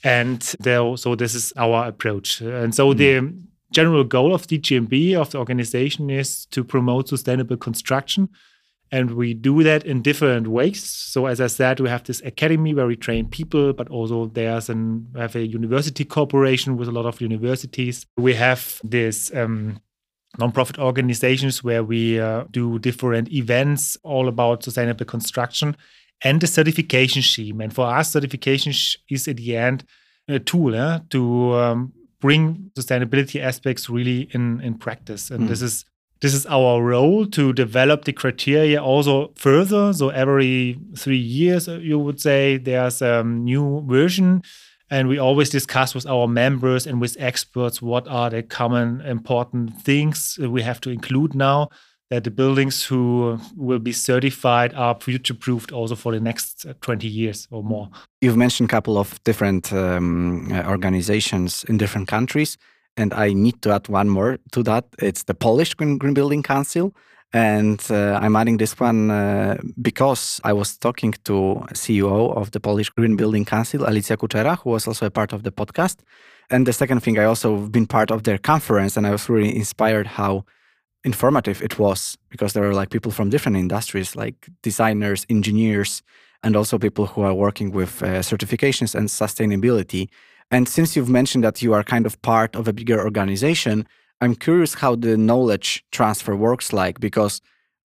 And 0.02 0.42
there, 0.61 0.94
so 0.99 1.14
this 1.14 1.35
is 1.35 1.54
our 1.56 1.88
approach. 1.88 2.42
And 2.42 2.75
so 2.75 2.92
mm. 2.92 2.99
the 2.99 3.35
general 3.73 4.04
goal 4.04 4.35
of 4.35 4.47
DGNB, 4.47 5.14
of 5.14 5.30
the 5.30 5.38
organization, 5.38 6.11
is 6.11 6.44
to 6.50 6.62
promote 6.64 7.09
sustainable 7.09 7.56
construction. 7.56 8.28
And 8.92 9.12
we 9.12 9.33
do 9.33 9.62
that 9.62 9.87
in 9.87 10.02
different 10.02 10.49
ways. 10.49 10.85
So, 10.85 11.25
as 11.25 11.40
I 11.40 11.47
said, 11.47 11.80
we 11.80 11.88
have 11.88 12.04
this 12.04 12.21
academy 12.26 12.75
where 12.75 12.87
we 12.87 12.97
train 12.97 13.26
people, 13.30 13.73
but 13.73 13.88
also 13.88 14.26
there's 14.26 14.68
an 14.68 15.09
we 15.14 15.21
have 15.21 15.35
a 15.35 15.47
university 15.47 16.04
cooperation 16.04 16.76
with 16.76 16.88
a 16.88 16.92
lot 16.92 17.06
of 17.06 17.23
universities. 17.23 18.06
We 18.18 18.35
have 18.35 18.78
this 18.85 19.35
um, 19.35 19.80
nonprofit 20.38 20.79
organizations 20.79 21.62
where 21.62 21.85
we 21.85 22.21
uh, 22.21 22.45
do 22.50 22.79
different 22.79 23.33
events 23.33 23.97
all 24.03 24.29
about 24.29 24.62
sustainable 24.64 25.05
construction 25.05 25.76
and 26.23 26.41
the 26.41 26.47
certification 26.47 27.23
scheme. 27.23 27.61
And 27.61 27.73
for 27.73 27.87
us, 27.87 28.11
certification 28.11 28.73
is 29.11 29.29
at 29.29 29.37
the 29.37 29.57
end 29.57 29.85
a 30.29 30.38
tool 30.38 30.75
eh, 30.75 31.00
to 31.11 31.55
um, 31.55 31.93
bring 32.21 32.71
sustainability 32.76 33.41
aspects 33.41 33.91
really 33.91 34.29
in 34.33 34.61
in 34.61 34.75
practice. 34.75 35.31
And 35.31 35.45
mm. 35.45 35.49
this 35.49 35.62
is 35.62 35.85
this 36.21 36.33
is 36.33 36.47
our 36.47 36.83
role 36.83 37.26
to 37.26 37.53
develop 37.53 38.05
the 38.05 38.12
criteria 38.12 38.83
also 38.83 39.33
further. 39.37 39.93
So 39.93 40.09
every 40.09 40.79
three 40.97 41.19
years, 41.19 41.69
uh, 41.69 41.79
you 41.79 41.99
would 41.99 42.21
say 42.21 42.57
there's 42.57 43.03
a 43.03 43.23
new 43.23 43.85
version 43.87 44.43
and 44.91 45.09
we 45.09 45.19
always 45.19 45.50
discuss 45.50 45.95
with 45.95 46.07
our 46.07 46.29
members 46.29 46.87
and 46.87 47.00
with 47.00 47.17
experts 47.19 47.81
what 47.81 48.07
are 48.09 48.31
the 48.31 48.43
common 48.43 49.00
important 49.00 49.81
things 49.83 50.38
we 50.38 50.62
have 50.62 50.81
to 50.83 50.91
include 50.91 51.35
now 51.35 51.69
that 52.11 52.25
the 52.25 52.31
buildings 52.31 52.85
who 52.85 53.38
will 53.57 53.79
be 53.79 53.93
certified 53.93 54.75
are 54.75 54.95
future 55.00 55.35
proofed 55.35 55.73
also 55.73 55.95
for 55.95 56.12
the 56.12 56.21
next 56.21 56.67
uh, 56.67 56.75
20 56.81 57.09
years 57.09 57.49
or 57.50 57.62
more. 57.62 57.88
You've 58.21 58.37
mentioned 58.37 58.69
a 58.69 58.73
couple 58.73 58.99
of 58.99 59.23
different 59.25 59.73
um, 59.73 60.53
uh, 60.53 60.62
organizations 60.69 61.64
in 61.64 61.79
different 61.79 62.09
countries. 62.09 62.59
And 62.97 63.12
I 63.12 63.33
need 63.33 63.61
to 63.62 63.73
add 63.73 63.88
one 63.88 64.09
more 64.09 64.38
to 64.53 64.62
that. 64.62 64.85
It's 65.00 65.25
the 65.25 65.35
Polish 65.35 65.75
Green, 65.75 65.99
Green 65.99 66.14
Building 66.14 66.43
Council. 66.43 66.95
And 67.35 67.85
uh, 67.91 68.21
I'm 68.23 68.37
adding 68.37 68.59
this 68.59 68.79
one 68.79 69.11
uh, 69.11 69.57
because 69.83 70.41
I 70.45 70.53
was 70.53 70.79
talking 70.79 71.14
to 71.25 71.67
CEO 71.73 72.33
of 72.37 72.53
the 72.53 72.61
Polish 72.61 72.91
Green 72.91 73.17
Building 73.17 73.45
Council, 73.45 73.81
Alicja 73.81 74.17
Kuczera, 74.17 74.57
who 74.61 74.71
was 74.71 74.87
also 74.87 75.07
a 75.07 75.11
part 75.11 75.33
of 75.33 75.43
the 75.43 75.50
podcast. 75.50 75.97
And 76.49 76.64
the 76.64 76.73
second 76.73 77.00
thing, 77.00 77.19
I 77.19 77.25
also 77.25 77.67
been 77.67 77.87
part 77.87 78.12
of 78.12 78.23
their 78.23 78.38
conference, 78.38 78.97
and 78.97 79.05
I 79.05 79.11
was 79.11 79.29
really 79.29 79.55
inspired 79.57 80.07
how 80.07 80.45
informative 81.03 81.61
it 81.61 81.76
was 81.76 82.17
because 82.31 82.53
there 82.53 82.62
are 82.62 82.73
like 82.73 82.91
people 82.91 83.11
from 83.11 83.31
different 83.31 83.59
industries, 83.59 84.14
like 84.14 84.49
designers, 84.62 85.26
engineers, 85.29 86.03
and 86.45 86.55
also 86.55 86.79
people 86.79 87.07
who 87.07 87.23
are 87.23 87.35
working 87.35 87.73
with 87.73 88.00
uh, 88.00 88.21
certifications 88.21 88.95
and 88.95 89.09
sustainability. 89.09 90.09
And 90.53 90.69
since 90.69 90.95
you've 90.95 91.09
mentioned 91.09 91.43
that 91.43 91.62
you 91.62 91.73
are 91.73 91.83
kind 91.83 92.07
of 92.07 92.23
part 92.23 92.55
of 92.55 92.69
a 92.69 92.73
bigger 92.73 93.03
organization, 93.03 93.88
I'm 94.21 94.35
curious 94.35 94.75
how 94.75 94.97
the 94.97 95.16
knowledge 95.16 95.85
transfer 95.92 96.35
works 96.37 96.73
like 96.73 97.00
because 97.00 97.40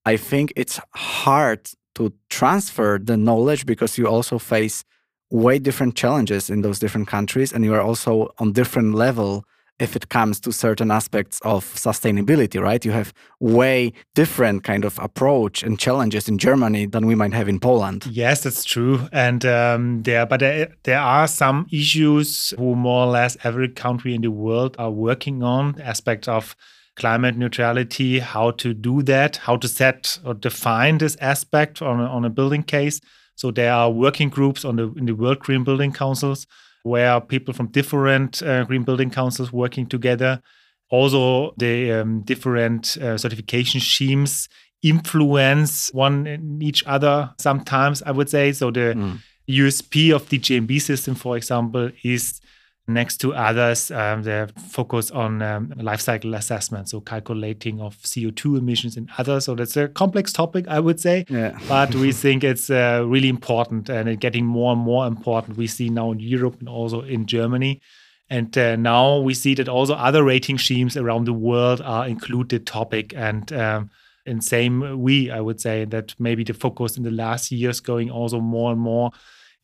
I 0.05 0.17
think 0.17 0.53
it's 0.55 0.79
hard 0.95 1.69
to 1.95 2.13
transfer 2.29 3.00
the 3.01 3.17
knowledge 3.17 3.65
because 3.65 3.98
you 3.98 4.07
also 4.07 4.39
face 4.39 4.83
way 5.31 5.59
different 5.59 5.95
challenges 5.95 6.50
in 6.50 6.62
those 6.62 6.79
different 6.79 7.07
countries 7.07 7.51
and 7.53 7.63
you 7.63 7.74
are 7.74 7.81
also 7.81 8.33
on 8.39 8.53
different 8.53 8.95
level 8.95 9.43
if 9.79 9.95
it 9.95 10.09
comes 10.09 10.39
to 10.41 10.51
certain 10.51 10.91
aspects 10.91 11.39
of 11.43 11.65
sustainability, 11.75 12.62
right? 12.62 12.83
You 12.83 12.91
have 12.91 13.13
way 13.39 13.93
different 14.13 14.63
kind 14.63 14.86
of 14.86 15.00
approach 15.00 15.63
and 15.63 15.79
challenges 15.79 16.27
in 16.27 16.38
Germany 16.38 16.86
than 16.86 17.07
we 17.07 17.15
might 17.15 17.33
have 17.33 17.48
in 17.48 17.59
Poland. 17.59 18.05
Yes, 18.05 18.43
that's 18.43 18.63
true. 18.63 19.07
And 19.12 19.45
um, 19.45 20.03
there, 20.03 20.25
but 20.25 20.41
there, 20.41 20.75
there 20.83 21.00
are 21.00 21.27
some 21.27 21.67
issues 21.71 22.53
who 22.57 22.75
more 22.75 23.05
or 23.05 23.12
less 23.12 23.38
every 23.43 23.69
country 23.69 24.13
in 24.13 24.21
the 24.21 24.31
world 24.31 24.75
are 24.77 24.91
working 24.91 25.43
on. 25.43 25.74
The 25.74 25.86
aspect 25.86 26.27
of 26.27 26.55
climate 26.95 27.38
neutrality, 27.38 28.19
how 28.19 28.51
to 28.51 28.74
do 28.74 29.01
that, 29.03 29.38
how 29.38 29.55
to 29.57 29.67
set 29.67 30.19
or 30.25 30.33
define 30.33 30.98
this 30.98 31.15
aspect 31.21 31.81
on 31.81 32.01
a, 32.01 32.05
on 32.05 32.25
a 32.25 32.29
building 32.29 32.63
case. 32.63 33.00
So 33.36 33.51
there 33.51 33.71
are 33.71 33.89
working 33.89 34.27
groups 34.27 34.65
on 34.65 34.75
the 34.75 34.91
in 34.98 35.05
the 35.05 35.15
World 35.15 35.39
Green 35.39 35.63
Building 35.63 35.93
Councils 35.93 36.45
where 36.83 37.19
people 37.21 37.53
from 37.53 37.67
different 37.67 38.41
uh, 38.43 38.63
green 38.63 38.83
building 38.83 39.09
councils 39.09 39.51
working 39.51 39.88
together. 39.88 40.41
Also, 40.89 41.53
the 41.57 41.91
um, 41.91 42.21
different 42.21 42.98
uh, 42.98 43.17
certification 43.17 43.79
schemes 43.79 44.50
influence 44.81 45.93
one 45.93 46.25
in 46.25 46.62
each 46.62 46.83
other 46.86 47.31
sometimes, 47.38 48.01
I 48.03 48.12
would 48.12 48.29
say. 48.29 48.51
So, 48.53 48.71
the 48.71 48.93
mm. 48.95 49.19
USP 49.50 50.13
of 50.15 50.27
the 50.29 50.39
DGNB 50.39 50.81
system, 50.81 51.15
for 51.15 51.38
example, 51.38 51.91
is 52.03 52.41
Next 52.89 53.17
to 53.17 53.36
others, 53.36 53.91
um, 53.91 54.24
they 54.24 54.48
focus 54.72 55.12
on 55.12 55.43
um, 55.43 55.72
life 55.77 56.01
cycle 56.01 56.34
assessment, 56.34 56.89
so 56.89 57.00
calculating 57.00 57.79
of 57.79 57.96
CO2 57.98 58.58
emissions 58.58 58.98
and 58.98 59.08
others. 59.19 59.46
So 59.46 59.53
that's 59.53 59.77
a 59.77 59.89
complex 59.89 60.34
topic, 60.34 60.67
I 60.67 60.79
would 60.79 61.00
say. 61.00 61.25
Yeah. 61.29 61.55
but 61.67 61.93
we 61.93 62.12
think 62.24 62.43
it's 62.43 62.72
uh, 62.72 63.03
really 63.05 63.29
important 63.29 63.89
and 63.89 64.10
it's 64.10 64.19
getting 64.19 64.43
more 64.43 64.74
and 64.74 64.81
more 64.81 65.05
important. 65.05 65.55
We 65.55 65.67
see 65.67 65.91
now 65.91 66.12
in 66.12 66.19
Europe 66.19 66.55
and 66.60 66.67
also 66.67 67.01
in 67.01 67.27
Germany. 67.27 67.79
And 68.27 68.58
uh, 68.58 68.75
now 68.75 69.19
we 69.19 69.36
see 69.36 69.53
that 69.53 69.69
also 69.69 69.93
other 69.93 70.24
rating 70.24 70.58
schemes 70.58 70.98
around 70.98 71.25
the 71.25 71.34
world 71.34 71.81
are 71.81 72.08
included 72.08 72.65
topic. 72.65 73.13
And 73.15 73.53
um, 73.53 73.91
in 74.25 74.41
same 74.41 75.00
we, 75.00 75.29
I 75.29 75.41
would 75.41 75.62
say 75.62 75.86
that 75.86 76.15
maybe 76.17 76.43
the 76.43 76.55
focus 76.55 76.98
in 76.98 77.03
the 77.03 77.12
last 77.12 77.51
years 77.51 77.79
going 77.81 78.10
also 78.10 78.39
more 78.39 78.72
and 78.72 78.81
more 78.81 79.12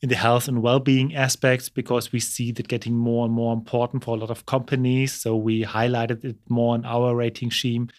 in 0.01 0.09
the 0.09 0.15
health 0.15 0.47
and 0.47 0.61
well-being 0.61 1.15
aspects 1.15 1.69
because 1.69 2.11
we 2.11 2.19
see 2.19 2.51
that 2.51 2.67
getting 2.67 2.95
more 2.95 3.25
and 3.25 3.33
more 3.33 3.53
important 3.53 4.03
for 4.03 4.15
a 4.15 4.19
lot 4.19 4.29
of 4.29 4.45
companies. 4.45 5.13
So 5.13 5.35
we 5.35 5.63
highlighted 5.63 6.23
it 6.23 6.37
more 6.49 6.75
in 6.75 6.85
our 6.85 7.15
rating 7.15 7.51
scheme. 7.51 7.89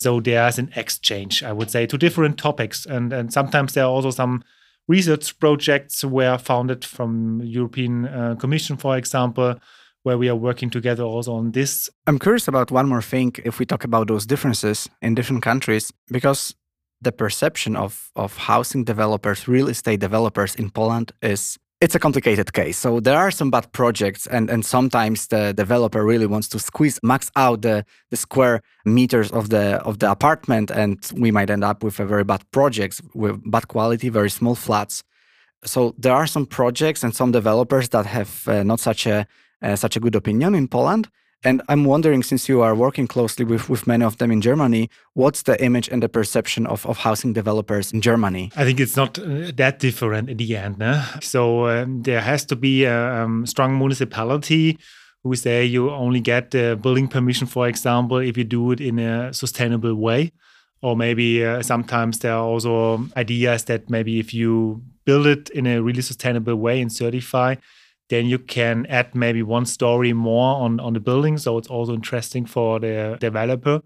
So 0.00 0.20
there's 0.20 0.58
an 0.58 0.70
exchange, 0.76 1.42
I 1.42 1.52
would 1.52 1.70
say, 1.70 1.86
to 1.86 1.98
different 1.98 2.38
topics. 2.38 2.86
And, 2.86 3.12
and 3.12 3.32
sometimes 3.32 3.74
there 3.74 3.84
are 3.84 3.90
also 3.90 4.10
some 4.10 4.42
research 4.88 5.38
projects 5.38 6.04
were 6.04 6.38
founded 6.38 6.84
from 6.84 7.40
European 7.42 8.06
uh, 8.06 8.34
Commission, 8.36 8.76
for 8.76 8.96
example, 8.96 9.56
where 10.02 10.18
we 10.18 10.28
are 10.28 10.36
working 10.36 10.70
together 10.70 11.04
also 11.04 11.34
on 11.34 11.52
this. 11.52 11.88
I'm 12.06 12.18
curious 12.18 12.48
about 12.48 12.70
one 12.70 12.88
more 12.88 13.02
thing 13.02 13.34
if 13.44 13.58
we 13.58 13.66
talk 13.66 13.84
about 13.84 14.08
those 14.08 14.26
differences 14.26 14.88
in 15.00 15.14
different 15.14 15.42
countries, 15.42 15.92
because 16.10 16.54
the 17.02 17.12
perception 17.12 17.76
of, 17.76 18.10
of 18.14 18.36
housing 18.36 18.84
developers, 18.84 19.48
real 19.48 19.68
estate 19.68 20.00
developers 20.00 20.54
in 20.54 20.70
Poland 20.70 21.12
is 21.22 21.58
it's 21.82 21.96
a 21.96 21.98
complicated 21.98 22.52
case. 22.52 22.78
So 22.78 23.00
there 23.00 23.18
are 23.18 23.32
some 23.32 23.50
bad 23.50 23.72
projects, 23.72 24.28
and, 24.28 24.48
and 24.48 24.64
sometimes 24.64 25.26
the 25.26 25.52
developer 25.52 26.04
really 26.04 26.26
wants 26.26 26.48
to 26.50 26.60
squeeze 26.60 27.00
max 27.02 27.30
out 27.34 27.62
the, 27.62 27.84
the 28.10 28.16
square 28.16 28.62
meters 28.84 29.32
of 29.32 29.48
the 29.48 29.82
of 29.84 29.98
the 29.98 30.08
apartment, 30.08 30.70
and 30.70 30.98
we 31.16 31.32
might 31.32 31.50
end 31.50 31.64
up 31.64 31.82
with 31.82 31.98
a 31.98 32.06
very 32.06 32.22
bad 32.22 32.42
projects 32.52 33.02
with 33.14 33.40
bad 33.50 33.66
quality, 33.66 34.08
very 34.10 34.30
small 34.30 34.54
flats. 34.54 35.02
So 35.64 35.94
there 35.98 36.14
are 36.14 36.26
some 36.28 36.46
projects 36.46 37.02
and 37.02 37.14
some 37.14 37.32
developers 37.32 37.88
that 37.88 38.06
have 38.06 38.46
uh, 38.46 38.62
not 38.62 38.78
such 38.80 39.06
a 39.06 39.26
uh, 39.60 39.74
such 39.76 39.96
a 39.96 40.00
good 40.00 40.14
opinion 40.14 40.54
in 40.54 40.68
Poland. 40.68 41.08
And 41.44 41.60
I'm 41.68 41.84
wondering, 41.84 42.22
since 42.22 42.48
you 42.48 42.62
are 42.62 42.74
working 42.74 43.08
closely 43.08 43.44
with, 43.44 43.68
with 43.68 43.86
many 43.86 44.04
of 44.04 44.18
them 44.18 44.30
in 44.30 44.40
Germany, 44.40 44.88
what's 45.14 45.42
the 45.42 45.62
image 45.62 45.88
and 45.88 46.02
the 46.02 46.08
perception 46.08 46.66
of, 46.66 46.86
of 46.86 46.98
housing 46.98 47.32
developers 47.32 47.92
in 47.92 48.00
Germany? 48.00 48.52
I 48.56 48.64
think 48.64 48.78
it's 48.78 48.96
not 48.96 49.18
uh, 49.18 49.50
that 49.56 49.80
different 49.80 50.30
in 50.30 50.36
the 50.36 50.56
end. 50.56 50.78
No? 50.78 51.02
So 51.20 51.66
um, 51.66 52.02
there 52.02 52.20
has 52.20 52.44
to 52.46 52.56
be 52.56 52.84
a 52.84 53.22
um, 53.22 53.44
strong 53.46 53.76
municipality 53.76 54.78
who 55.24 55.34
say 55.34 55.64
you 55.64 55.90
only 55.90 56.20
get 56.20 56.52
the 56.52 56.78
building 56.80 57.08
permission, 57.08 57.46
for 57.46 57.66
example, 57.68 58.18
if 58.18 58.36
you 58.36 58.44
do 58.44 58.72
it 58.72 58.80
in 58.80 58.98
a 58.98 59.32
sustainable 59.32 59.94
way. 59.94 60.32
Or 60.80 60.96
maybe 60.96 61.44
uh, 61.44 61.62
sometimes 61.62 62.18
there 62.20 62.34
are 62.34 62.44
also 62.44 63.06
ideas 63.16 63.64
that 63.64 63.88
maybe 63.88 64.18
if 64.18 64.34
you 64.34 64.82
build 65.04 65.26
it 65.26 65.48
in 65.50 65.66
a 65.66 65.80
really 65.80 66.02
sustainable 66.02 66.56
way 66.56 66.80
and 66.80 66.92
certify, 66.92 67.54
then 68.12 68.26
you 68.26 68.38
can 68.38 68.84
add 68.90 69.14
maybe 69.14 69.42
one 69.42 69.64
story 69.64 70.12
more 70.12 70.56
on, 70.56 70.78
on 70.80 70.92
the 70.92 71.00
building. 71.00 71.38
So 71.38 71.56
it's 71.56 71.68
also 71.68 71.94
interesting 71.94 72.44
for 72.44 72.78
the 72.78 73.16
developer. 73.18 73.80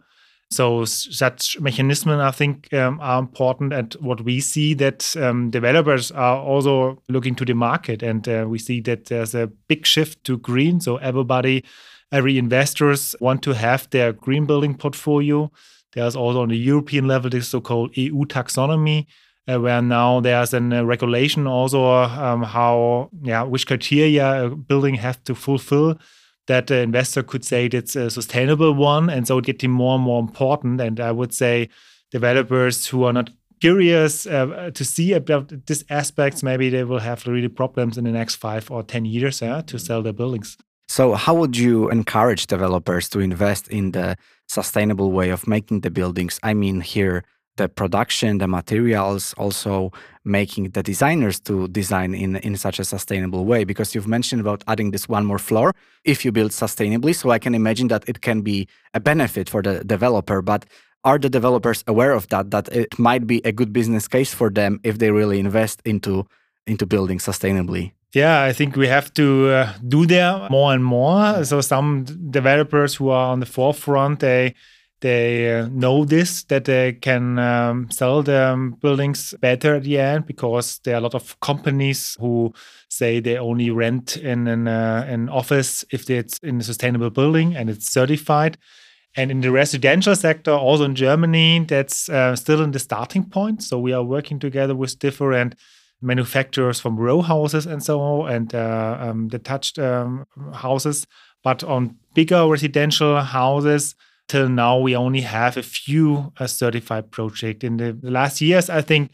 So 0.50 0.84
such 0.84 1.60
mechanisms, 1.60 2.20
I 2.20 2.32
think, 2.32 2.72
um, 2.74 2.98
are 3.00 3.20
important. 3.20 3.72
And 3.72 3.94
what 4.00 4.22
we 4.22 4.40
see 4.40 4.74
that 4.74 5.16
um, 5.16 5.50
developers 5.50 6.10
are 6.10 6.38
also 6.38 7.00
looking 7.08 7.36
to 7.36 7.44
the 7.44 7.54
market, 7.54 8.02
and 8.02 8.28
uh, 8.28 8.46
we 8.48 8.58
see 8.58 8.80
that 8.80 9.04
there's 9.04 9.34
a 9.34 9.46
big 9.68 9.86
shift 9.86 10.24
to 10.24 10.38
green. 10.38 10.80
So 10.80 10.96
everybody, 10.96 11.64
every 12.10 12.36
investors 12.36 13.14
want 13.20 13.44
to 13.44 13.52
have 13.52 13.88
their 13.90 14.12
green 14.12 14.44
building 14.44 14.76
portfolio. 14.76 15.52
There's 15.92 16.16
also 16.16 16.42
on 16.42 16.48
the 16.48 16.58
European 16.58 17.06
level 17.06 17.30
this 17.30 17.48
so-called 17.48 17.96
EU 17.96 18.24
taxonomy, 18.24 19.06
uh, 19.48 19.60
where 19.60 19.82
now 19.82 20.20
there's 20.20 20.52
a 20.54 20.58
uh, 20.58 20.82
regulation 20.82 21.46
also 21.46 21.84
um, 21.84 22.42
how 22.42 23.10
yeah 23.22 23.42
which 23.42 23.66
criteria 23.66 24.44
a 24.44 24.50
building 24.50 24.94
has 24.94 25.16
to 25.24 25.34
fulfill 25.34 25.98
that 26.46 26.68
the 26.68 26.78
investor 26.80 27.22
could 27.22 27.44
say 27.44 27.66
it's 27.66 27.96
a 27.96 28.10
sustainable 28.10 28.72
one. 28.72 29.10
And 29.10 29.26
so 29.26 29.38
it 29.38 29.44
getting 29.44 29.70
more 29.70 29.96
and 29.96 30.04
more 30.04 30.20
important. 30.20 30.80
And 30.80 31.00
i 31.00 31.12
would 31.12 31.34
say 31.34 31.68
developers 32.10 32.86
who 32.86 33.04
are 33.04 33.12
not 33.12 33.30
curious 33.60 34.26
uh, 34.26 34.70
to 34.74 34.84
see 34.84 35.14
about 35.14 35.48
these 35.66 35.82
aspects 35.88 36.42
maybe 36.42 36.68
they 36.68 36.84
will 36.84 36.98
have 36.98 37.26
really 37.26 37.48
problems 37.48 37.96
in 37.96 38.04
the 38.04 38.12
next 38.12 38.36
five 38.36 38.70
or 38.70 38.82
ten 38.82 39.04
years 39.06 39.42
uh, 39.42 39.62
to 39.62 39.78
sell 39.78 40.02
their 40.02 40.12
buildings. 40.12 40.56
So 40.88 41.14
how 41.14 41.34
would 41.34 41.56
you 41.56 41.88
encourage 41.90 42.46
developers 42.46 43.08
to 43.08 43.18
invest 43.18 43.68
in 43.68 43.90
the 43.92 44.16
sustainable 44.46 45.10
way 45.10 45.30
of 45.30 45.46
making 45.46 45.80
the 45.80 45.90
buildings? 45.90 46.38
I 46.42 46.54
mean 46.54 46.80
here 46.80 47.24
the 47.56 47.68
production, 47.68 48.38
the 48.38 48.48
materials, 48.48 49.34
also 49.34 49.92
making 50.24 50.70
the 50.70 50.82
designers 50.82 51.40
to 51.40 51.68
design 51.68 52.14
in, 52.14 52.36
in 52.36 52.56
such 52.56 52.78
a 52.78 52.84
sustainable 52.84 53.44
way? 53.44 53.64
Because 53.64 53.94
you've 53.94 54.08
mentioned 54.08 54.40
about 54.40 54.62
adding 54.66 54.90
this 54.90 55.08
one 55.08 55.24
more 55.24 55.38
floor 55.38 55.74
if 56.04 56.24
you 56.24 56.32
build 56.32 56.50
sustainably. 56.52 57.14
So 57.14 57.30
I 57.30 57.38
can 57.38 57.54
imagine 57.54 57.88
that 57.88 58.08
it 58.08 58.20
can 58.20 58.42
be 58.42 58.68
a 58.94 59.00
benefit 59.00 59.48
for 59.48 59.62
the 59.62 59.84
developer. 59.84 60.42
But 60.42 60.66
are 61.04 61.18
the 61.18 61.30
developers 61.30 61.84
aware 61.86 62.12
of 62.12 62.28
that, 62.28 62.50
that 62.50 62.68
it 62.68 62.98
might 62.98 63.26
be 63.26 63.40
a 63.44 63.52
good 63.52 63.72
business 63.72 64.08
case 64.08 64.34
for 64.34 64.50
them 64.50 64.80
if 64.82 64.98
they 64.98 65.10
really 65.10 65.38
invest 65.38 65.80
into, 65.84 66.26
into 66.66 66.86
building 66.86 67.18
sustainably? 67.18 67.92
Yeah, 68.12 68.42
I 68.42 68.52
think 68.52 68.76
we 68.76 68.88
have 68.88 69.12
to 69.14 69.48
uh, 69.50 69.72
do 69.86 70.06
that 70.06 70.50
more 70.50 70.72
and 70.72 70.82
more. 70.82 71.44
So 71.44 71.60
some 71.60 72.04
developers 72.30 72.94
who 72.94 73.10
are 73.10 73.32
on 73.32 73.40
the 73.40 73.46
forefront, 73.46 74.20
they 74.20 74.54
they 75.00 75.52
uh, 75.52 75.68
know 75.68 76.04
this 76.04 76.44
that 76.44 76.64
they 76.64 76.94
can 76.94 77.38
um, 77.38 77.90
sell 77.90 78.22
the 78.22 78.74
buildings 78.80 79.34
better 79.40 79.74
at 79.74 79.82
the 79.82 79.98
end 79.98 80.26
because 80.26 80.78
there 80.84 80.94
are 80.94 80.98
a 80.98 81.02
lot 81.02 81.14
of 81.14 81.38
companies 81.40 82.16
who 82.18 82.52
say 82.88 83.20
they 83.20 83.36
only 83.36 83.70
rent 83.70 84.16
in 84.16 84.48
an, 84.48 84.66
uh, 84.66 85.04
an 85.06 85.28
office 85.28 85.84
if 85.90 86.08
it's 86.08 86.38
in 86.38 86.60
a 86.60 86.64
sustainable 86.64 87.10
building 87.10 87.54
and 87.54 87.68
it's 87.68 87.92
certified. 87.92 88.56
And 89.18 89.30
in 89.30 89.40
the 89.40 89.50
residential 89.50 90.14
sector, 90.14 90.52
also 90.52 90.84
in 90.84 90.94
Germany, 90.94 91.64
that's 91.66 92.08
uh, 92.08 92.36
still 92.36 92.62
in 92.62 92.72
the 92.72 92.78
starting 92.78 93.24
point. 93.24 93.62
So 93.62 93.78
we 93.78 93.92
are 93.92 94.02
working 94.02 94.38
together 94.38 94.74
with 94.74 94.98
different 94.98 95.54
manufacturers 96.02 96.80
from 96.80 96.98
row 96.98 97.22
houses 97.22 97.66
and 97.66 97.82
so 97.82 98.00
on, 98.00 98.30
and 98.30 98.54
uh, 98.54 98.98
um, 99.00 99.28
detached 99.28 99.78
um, 99.78 100.26
houses. 100.52 101.06
But 101.42 101.64
on 101.64 101.96
bigger 102.14 102.46
residential 102.46 103.20
houses, 103.20 103.94
till 104.28 104.48
now 104.48 104.78
we 104.78 104.96
only 104.96 105.20
have 105.20 105.56
a 105.56 105.62
few 105.62 106.32
uh, 106.38 106.46
certified 106.46 107.10
projects. 107.10 107.64
In 107.64 107.76
the 107.76 107.96
last 108.02 108.40
years, 108.40 108.68
I 108.70 108.82
think 108.82 109.10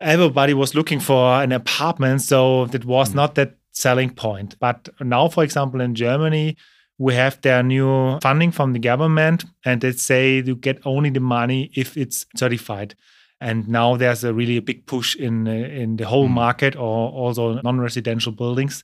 everybody 0.00 0.54
was 0.54 0.74
looking 0.74 1.00
for 1.00 1.42
an 1.42 1.52
apartment, 1.52 2.22
so 2.22 2.66
that 2.66 2.84
was 2.84 3.10
mm. 3.10 3.14
not 3.14 3.34
that 3.34 3.56
selling 3.72 4.10
point. 4.10 4.58
But 4.58 4.88
now, 5.00 5.28
for 5.28 5.44
example, 5.44 5.80
in 5.80 5.94
Germany, 5.94 6.56
we 6.98 7.14
have 7.14 7.40
their 7.42 7.62
new 7.62 8.18
funding 8.22 8.52
from 8.52 8.72
the 8.72 8.78
government, 8.78 9.44
and 9.64 9.80
they 9.80 9.92
say 9.92 10.42
you 10.42 10.56
get 10.56 10.80
only 10.86 11.10
the 11.10 11.20
money 11.20 11.70
if 11.74 11.96
it's 11.96 12.26
certified. 12.36 12.94
And 13.38 13.68
now 13.68 13.96
there's 13.96 14.24
a 14.24 14.32
really 14.32 14.56
a 14.56 14.62
big 14.62 14.86
push 14.86 15.14
in 15.14 15.46
uh, 15.46 15.52
in 15.52 15.96
the 15.96 16.06
whole 16.06 16.28
mm. 16.28 16.32
market, 16.32 16.74
or 16.76 17.10
also 17.10 17.60
non-residential 17.62 18.32
buildings, 18.32 18.82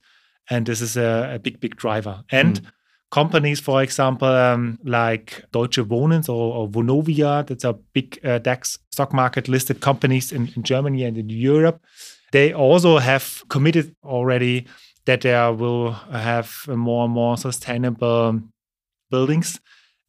and 0.50 0.66
this 0.66 0.82
is 0.82 0.96
a, 0.96 1.32
a 1.34 1.38
big, 1.38 1.60
big 1.60 1.76
driver. 1.76 2.24
And 2.30 2.60
mm 2.60 2.66
companies, 3.12 3.60
for 3.60 3.82
example, 3.82 4.26
um, 4.26 4.78
like 4.84 5.44
Deutsche 5.52 5.78
Wohnen 5.78 6.28
or, 6.28 6.54
or, 6.54 6.68
Vonovia, 6.68 7.46
that's 7.46 7.62
a 7.62 7.74
big 7.92 8.18
uh, 8.24 8.38
DAX 8.38 8.78
stock 8.90 9.12
market 9.12 9.48
listed 9.48 9.80
companies 9.80 10.32
in, 10.32 10.50
in, 10.56 10.62
Germany 10.62 11.04
and 11.04 11.18
in 11.18 11.28
Europe. 11.28 11.80
They 12.32 12.54
also 12.54 12.98
have 12.98 13.44
committed 13.48 13.94
already 14.02 14.66
that 15.04 15.20
they 15.20 15.34
will 15.50 15.92
have 16.10 16.52
more 16.68 17.04
and 17.04 17.12
more 17.12 17.36
sustainable 17.36 18.40
buildings. 19.10 19.60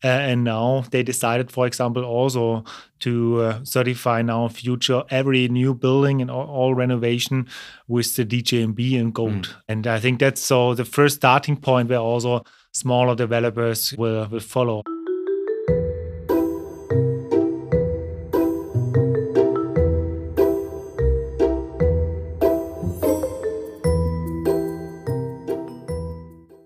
Uh, 0.06 0.08
and 0.08 0.44
now 0.44 0.84
they 0.92 1.02
decided, 1.02 1.50
for 1.50 1.66
example, 1.66 2.04
also 2.04 2.64
to 3.00 3.42
uh, 3.42 3.60
certify 3.64 4.22
now 4.22 4.48
future 4.50 5.04
every 5.10 5.48
new 5.48 5.74
building 5.74 6.22
and 6.22 6.30
all, 6.30 6.48
all 6.48 6.76
renovation 6.76 7.48
with 7.88 8.16
the 8.16 8.26
DGNB 8.26 8.94
in 8.94 9.12
gold. 9.12 9.32
Mm. 9.32 9.56
And 9.70 9.88
I 9.88 10.00
think 10.00 10.20
that's 10.20 10.42
so 10.42 10.74
the 10.74 10.86
first 10.86 11.16
starting 11.16 11.56
point 11.56 11.90
where 11.90 12.00
also 12.00 12.44
smaller 12.74 13.16
developers 13.16 13.94
will, 13.98 14.28
will 14.28 14.40
follow. 14.40 14.82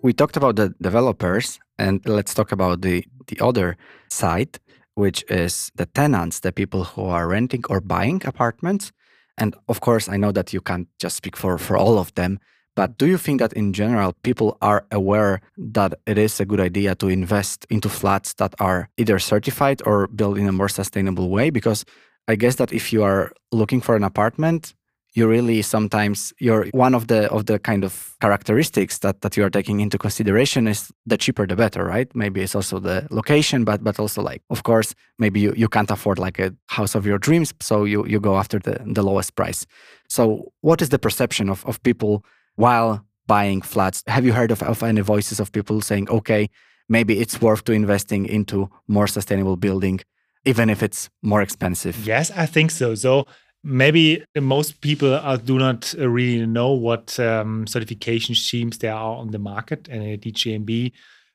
We 0.01 0.13
talked 0.13 0.37
about 0.37 0.55
the 0.55 0.73
developers, 0.81 1.59
and 1.77 1.99
let's 2.07 2.33
talk 2.33 2.53
about 2.53 2.81
the, 2.81 3.03
the 3.27 3.37
other 3.41 3.75
side, 4.09 4.57
which 4.95 5.25
is 5.29 5.69
the 5.75 5.85
tenants, 5.85 6.39
the 6.39 6.53
people 6.53 6.85
who 6.85 7.05
are 7.07 7.27
renting 7.27 7.63
or 7.69 7.81
buying 7.81 8.21
apartments. 8.25 8.93
And 9.37 9.53
of 9.67 9.81
course, 9.81 10.07
I 10.07 10.15
know 10.15 10.31
that 10.31 10.53
you 10.53 10.61
can't 10.61 10.87
just 10.97 11.17
speak 11.17 11.35
for, 11.35 11.57
for 11.57 11.77
all 11.77 11.99
of 11.99 12.15
them, 12.15 12.39
But 12.77 12.99
do 12.99 13.07
you 13.07 13.17
think 13.17 13.39
that 13.39 13.53
in 13.53 13.73
general, 13.73 14.13
people 14.21 14.55
are 14.61 14.85
aware 14.91 15.41
that 15.57 15.95
it 16.05 16.19
is 16.19 16.39
a 16.39 16.45
good 16.45 16.59
idea 16.59 16.93
to 16.95 17.07
invest 17.09 17.65
into 17.71 17.89
flats 17.89 18.33
that 18.35 18.53
are 18.59 18.87
either 18.97 19.17
certified 19.17 19.81
or 19.83 20.05
built 20.09 20.37
in 20.37 20.47
a 20.47 20.51
more 20.51 20.69
sustainable 20.69 21.29
way? 21.31 21.49
Because 21.49 21.85
I 22.27 22.35
guess 22.35 22.57
that 22.57 22.71
if 22.71 22.93
you 22.93 23.01
are 23.01 23.31
looking 23.51 23.81
for 23.81 23.95
an 23.95 24.03
apartment, 24.03 24.75
you 25.13 25.27
really 25.27 25.63
sometimes 25.63 26.31
you're 26.39 26.67
one 26.71 26.93
of 26.93 27.07
the 27.07 27.27
of 27.31 27.47
the 27.47 27.57
kind 27.57 27.83
of 27.83 28.15
characteristics 28.21 28.99
that 28.99 29.21
that 29.21 29.35
you 29.35 29.43
are 29.43 29.49
taking 29.49 29.79
into 29.79 29.97
consideration 29.97 30.67
is 30.67 30.91
the 31.07 31.17
cheaper 31.17 31.47
the 31.47 31.55
better 31.55 31.83
right 31.83 32.13
maybe 32.13 32.41
it's 32.41 32.53
also 32.53 32.77
the 32.77 33.07
location 33.09 33.63
but 33.63 33.83
but 33.83 33.99
also 33.99 34.21
like 34.21 34.43
of 34.51 34.61
course 34.61 34.93
maybe 35.17 35.39
you, 35.39 35.53
you 35.57 35.67
can't 35.67 35.89
afford 35.89 36.19
like 36.19 36.37
a 36.37 36.53
house 36.67 36.93
of 36.93 37.05
your 37.05 37.17
dreams 37.17 37.51
so 37.59 37.85
you 37.85 38.05
you 38.05 38.19
go 38.19 38.37
after 38.37 38.59
the 38.59 38.77
the 38.93 39.01
lowest 39.01 39.33
price 39.35 39.65
so 40.07 40.51
what 40.61 40.81
is 40.81 40.89
the 40.89 40.99
perception 40.99 41.49
of 41.49 41.65
of 41.65 41.81
people 41.81 42.23
while 42.57 43.03
buying 43.25 43.61
flats 43.61 44.03
have 44.07 44.25
you 44.25 44.33
heard 44.33 44.51
of, 44.51 44.61
of 44.61 44.83
any 44.83 45.01
voices 45.01 45.39
of 45.39 45.51
people 45.51 45.81
saying 45.81 46.07
okay 46.09 46.49
maybe 46.89 47.19
it's 47.19 47.41
worth 47.41 47.63
to 47.63 47.71
investing 47.71 48.25
into 48.25 48.69
more 48.87 49.07
sustainable 49.07 49.55
building 49.55 49.99
even 50.43 50.69
if 50.69 50.83
it's 50.83 51.09
more 51.21 51.41
expensive 51.41 52.05
yes 52.05 52.29
i 52.31 52.45
think 52.45 52.69
so 52.69 52.93
so 52.93 53.25
maybe 53.67 54.23
most 54.39 54.81
people 54.81 55.13
are, 55.13 55.37
do 55.37 55.57
not 55.59 55.93
really 55.97 56.45
know 56.45 56.71
what 56.71 57.19
um, 57.19 57.67
certification 57.67 58.33
schemes 58.33 58.77
there 58.77 58.93
are 58.93 59.17
on 59.17 59.31
the 59.31 59.39
market 59.39 59.87
and 59.89 60.03
at 60.03 60.21
DGNB. 60.21 60.91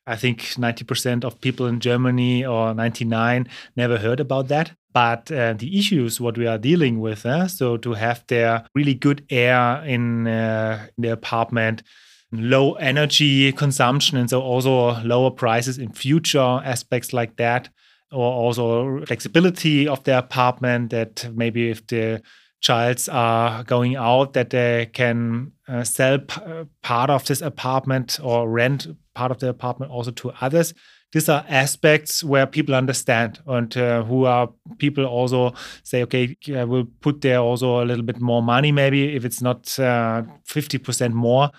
I 0.07 0.17
think 0.17 0.41
90% 0.41 1.25
of 1.25 1.41
people 1.41 1.67
in 1.67 1.79
Germany 1.79 2.45
or 2.45 2.75
99 2.75 3.49
never 3.77 3.99
heard 3.99 4.19
about 4.19 4.49
that. 4.49 4.73
But 4.93 5.31
uh, 5.31 5.55
the 5.55 5.79
issues 5.79 6.21
what 6.21 6.37
we 6.37 6.47
are 6.47 6.59
dealing 6.59 7.01
with, 7.01 7.25
uh, 7.25 7.49
so 7.49 7.77
to 7.79 7.95
have 7.95 8.25
their 8.27 8.65
really 8.75 8.95
good 8.95 9.25
air 9.31 9.83
in, 9.85 10.27
uh, 10.27 10.87
in 10.97 11.03
the 11.03 11.13
apartment, 11.13 11.83
low 12.31 12.75
energy 12.75 13.53
consumption, 13.53 14.19
and 14.19 14.29
so 14.29 14.41
also 14.41 15.03
lower 15.03 15.31
prices 15.31 15.79
in 15.79 15.93
future 15.93 16.61
aspects 16.65 17.13
like 17.13 17.37
that 17.37 17.69
or 18.13 18.31
also 18.33 19.05
flexibility 19.07 19.89
of 19.89 20.05
the 20.05 20.17
apartment 20.17 20.91
that 20.91 21.29
maybe 21.35 21.71
if 21.71 21.87
the 21.87 22.23
childs 22.61 23.09
are 23.09 23.65
going 23.65 23.97
out 23.97 24.35
that 24.35 24.51
they 24.51 24.89
can 24.93 25.51
uh, 25.67 25.83
sell 25.83 26.19
uh, 26.37 26.65
part 26.83 27.11
of 27.11 27.25
this 27.27 27.41
apartment 27.41 28.21
or 28.23 28.49
rent 28.49 28.87
part 29.15 29.31
of 29.31 29.39
the 29.41 29.49
apartment 29.49 29.91
also 29.91 30.11
to 30.11 30.31
others 30.41 30.73
these 31.13 31.29
are 31.29 31.45
aspects 31.49 32.25
where 32.25 32.47
people 32.47 32.75
understand 32.75 33.41
and 33.47 33.77
uh, 33.77 34.03
who 34.05 34.25
are 34.25 34.51
people 34.79 35.05
also 35.05 35.53
say 35.83 36.03
okay 36.03 36.37
i 36.57 36.65
will 36.65 36.87
put 37.01 37.21
there 37.21 37.39
also 37.39 37.83
a 37.83 37.85
little 37.85 38.05
bit 38.05 38.21
more 38.21 38.43
money 38.43 38.73
maybe 38.73 39.15
if 39.15 39.25
it's 39.25 39.43
not 39.43 39.65
50% 39.65 41.07
uh, 41.07 41.09
more 41.11 41.51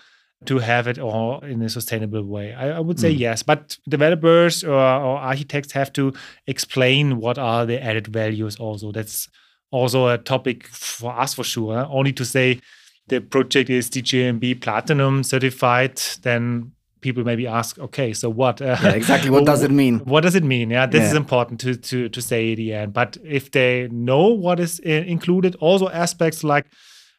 to 0.46 0.58
have 0.58 0.86
it 0.86 0.98
all 0.98 1.40
in 1.40 1.62
a 1.62 1.68
sustainable 1.68 2.22
way? 2.22 2.52
I, 2.52 2.76
I 2.76 2.80
would 2.80 3.00
say 3.00 3.14
mm. 3.14 3.18
yes, 3.18 3.42
but 3.42 3.78
developers 3.88 4.62
or, 4.62 4.74
or, 4.74 5.18
architects 5.18 5.72
have 5.72 5.92
to 5.94 6.12
explain 6.46 7.18
what 7.18 7.38
are 7.38 7.66
the 7.66 7.82
added 7.82 8.08
values. 8.08 8.56
Also, 8.56 8.92
that's 8.92 9.28
also 9.70 10.08
a 10.08 10.18
topic 10.18 10.66
for 10.66 11.18
us 11.18 11.34
for 11.34 11.44
sure. 11.44 11.86
Only 11.90 12.12
to 12.12 12.24
say 12.24 12.60
the 13.08 13.20
project 13.20 13.70
is 13.70 13.90
DGNB 13.90 14.60
Platinum 14.60 15.22
certified, 15.22 16.00
then 16.22 16.72
people 17.04 17.22
maybe 17.22 17.46
ask, 17.46 17.78
okay, 17.78 18.14
so 18.14 18.30
what? 18.30 18.60
Uh, 18.60 18.76
yeah, 18.82 18.92
exactly. 18.92 19.30
What 19.30 19.44
does 19.44 19.62
it 19.62 19.70
mean? 19.82 19.98
What 20.00 20.22
does 20.22 20.34
it 20.34 20.42
mean? 20.42 20.70
Yeah, 20.70 20.86
this 20.86 21.02
yeah. 21.02 21.10
is 21.10 21.14
important 21.14 21.60
to 21.60 21.76
to 21.90 22.08
to 22.08 22.20
say 22.20 22.52
at 22.52 22.56
the 22.56 22.72
end. 22.72 22.92
But 22.92 23.18
if 23.22 23.50
they 23.50 23.88
know 23.92 24.26
what 24.28 24.58
is 24.58 24.80
uh, 24.84 24.88
included, 25.16 25.54
also 25.60 25.88
aspects 25.90 26.42
like 26.42 26.66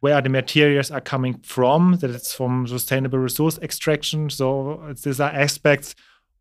where 0.02 0.22
the 0.22 0.30
materials 0.30 0.92
are 0.92 1.02
coming 1.02 1.36
from, 1.44 1.98
that 2.02 2.10
it's 2.10 2.34
from 2.34 2.68
sustainable 2.68 3.20
resource 3.20 3.60
extraction. 3.62 4.30
So 4.30 4.46
these 5.04 5.20
are 5.22 5.32
aspects 5.32 5.96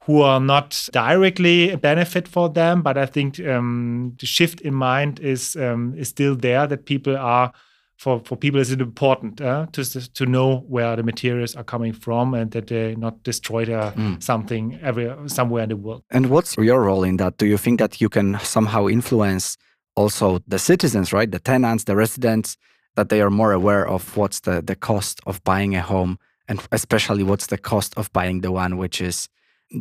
who 0.07 0.23
are 0.23 0.41
not 0.41 0.89
directly 0.93 1.71
a 1.71 1.79
benefit 1.79 2.29
for 2.29 2.49
them, 2.49 2.83
but 2.83 2.97
I 2.97 3.07
think 3.07 3.41
um, 3.41 4.17
the 4.21 4.27
shift 4.27 4.61
in 4.63 4.75
mind 4.75 5.21
is 5.21 5.57
um, 5.57 5.95
is 5.99 6.09
still 6.09 6.35
there. 6.35 6.67
That 6.67 6.87
people 6.87 7.17
are 7.17 7.53
for 7.97 8.21
for 8.25 8.37
people 8.37 8.61
is 8.61 8.71
it 8.71 8.81
important 8.81 9.41
uh, 9.41 9.67
to 9.73 9.83
to 10.15 10.27
know 10.27 10.65
where 10.69 10.97
the 10.97 11.03
materials 11.03 11.55
are 11.57 11.65
coming 11.65 11.93
from 11.93 12.35
and 12.35 12.51
that 12.51 12.67
they 12.67 12.95
not 12.97 13.23
destroy 13.23 13.65
mm. 13.65 14.23
something 14.23 14.79
every 14.83 15.11
somewhere 15.27 15.63
in 15.63 15.69
the 15.69 15.77
world. 15.77 16.03
And 16.11 16.27
what's 16.27 16.57
your 16.57 16.83
role 16.83 17.05
in 17.05 17.17
that? 17.19 17.39
Do 17.39 17.47
you 17.47 17.59
think 17.59 17.79
that 17.79 18.01
you 18.01 18.09
can 18.09 18.39
somehow 18.41 18.89
influence 18.89 19.57
also 19.97 20.41
the 20.49 20.59
citizens, 20.59 21.13
right, 21.13 21.31
the 21.31 21.39
tenants, 21.39 21.85
the 21.85 21.97
residents? 21.97 22.57
that 22.97 23.09
they 23.09 23.21
are 23.21 23.31
more 23.31 23.53
aware 23.53 23.87
of 23.87 24.17
what's 24.17 24.41
the, 24.41 24.63
the 24.63 24.77
cost 24.77 25.21
of 25.27 25.43
buying 25.45 25.75
a 25.75 25.83
home 25.83 26.19
and 26.49 26.61
especially 26.73 27.23
what's 27.23 27.49
the 27.49 27.59
cost 27.59 27.95
of 27.97 28.13
buying 28.13 28.41
the 28.41 28.53
one 28.53 28.77
which 28.77 29.01
is 29.01 29.29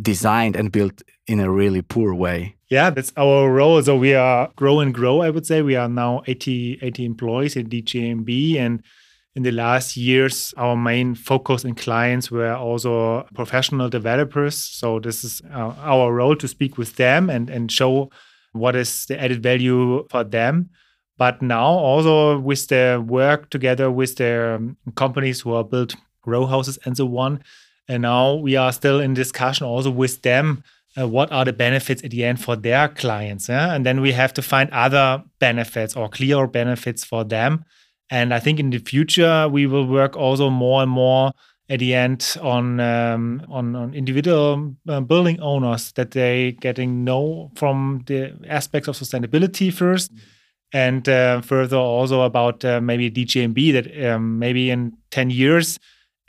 designed 0.02 0.56
and 0.56 0.71
built 0.71 1.02
in 1.28 1.39
a 1.39 1.52
really 1.52 1.82
poor 1.82 2.13
way. 2.13 2.56
Yeah, 2.73 2.89
that's 2.89 3.13
our 3.17 3.51
role. 3.51 3.83
So 3.83 3.95
we 3.95 4.15
are 4.15 4.49
grow 4.55 4.79
and 4.79 4.91
grow, 4.91 5.21
I 5.21 5.29
would 5.29 5.45
say. 5.45 5.62
We 5.62 5.75
are 5.75 5.88
now 5.88 6.23
80, 6.25 6.79
80 6.81 7.05
employees 7.05 7.55
in 7.55 7.69
DGNB. 7.69 8.57
And 8.57 8.81
in 9.36 9.43
the 9.43 9.51
last 9.51 9.95
years, 9.95 10.55
our 10.57 10.75
main 10.75 11.13
focus 11.13 11.65
and 11.65 11.77
clients 11.77 12.31
were 12.31 12.55
also 12.55 13.27
professional 13.36 13.89
developers. 13.89 14.57
So 14.57 14.99
this 14.99 15.23
is 15.23 15.39
uh, 15.53 15.75
our 15.83 16.12
role 16.12 16.36
to 16.36 16.47
speak 16.47 16.79
with 16.79 16.95
them 16.95 17.29
and, 17.29 17.47
and 17.47 17.71
show 17.71 18.09
what 18.53 18.75
is 18.75 19.05
the 19.05 19.21
added 19.21 19.43
value 19.43 20.07
for 20.09 20.23
them. 20.23 20.71
But 21.19 21.43
now 21.43 21.67
also 21.67 22.39
with 22.39 22.69
the 22.69 23.05
work 23.07 23.51
together 23.51 23.91
with 23.91 24.15
the 24.15 24.55
um, 24.55 24.77
companies 24.95 25.41
who 25.41 25.53
are 25.53 25.63
built 25.63 25.95
row 26.25 26.47
houses 26.47 26.79
and 26.86 26.97
so 26.97 27.15
on. 27.19 27.43
And 27.88 28.01
now 28.01 28.33
we 28.33 28.55
are 28.55 28.71
still 28.71 28.99
in 28.99 29.13
discussion 29.13 29.67
also 29.67 29.91
with 29.91 30.23
them. 30.23 30.63
Uh, 30.99 31.08
what 31.08 31.32
are 31.32 31.43
the 31.43 31.53
benefits 31.53 32.03
at 32.03 32.12
the 32.12 32.23
end 32.23 32.39
for 32.39 32.56
their 32.56 32.88
clients? 32.88 33.49
Yeah? 33.49 33.73
And 33.73 33.86
then 33.86 34.01
we 34.01 34.12
have 34.12 34.34
to 34.34 34.41
find 34.41 34.69
other 34.71 35.23
benefits 35.39 35.95
or 35.95 36.08
clear 36.10 36.45
benefits 36.47 37.03
for 37.03 37.23
them. 37.23 37.65
And 38.10 38.34
I 38.34 38.39
think 38.39 38.60
in 38.60 38.69
the 38.69 38.77
future 38.77 39.47
we 39.49 39.65
will 39.65 39.88
work 39.88 40.15
also 40.15 40.49
more 40.49 40.84
and 40.84 40.91
more 40.91 41.32
at 41.69 41.79
the 41.79 41.95
end 41.95 42.38
on 42.41 42.79
um, 42.79 43.41
on, 43.49 43.75
on, 43.75 43.93
individual 43.93 44.75
uh, 44.88 44.99
building 44.99 45.39
owners 45.39 45.93
that 45.93 46.12
they 46.12 46.51
getting 46.60 47.03
know 47.03 47.51
from 47.56 48.03
the 48.06 48.38
aspects 48.47 48.88
of 48.88 48.95
sustainability 48.95 49.71
1st 49.71 50.12
mm 50.12 50.17
-hmm 50.17 50.34
and 50.73 51.08
uh, 51.08 51.39
further 51.41 51.77
also 51.77 52.21
about 52.21 52.65
uh, 52.65 52.82
maybe 52.82 53.10
DGNB 53.10 53.73
that 53.73 54.12
um, 54.12 54.39
maybe 54.39 54.71
in 54.71 54.97
10 55.12 55.29
years 55.29 55.79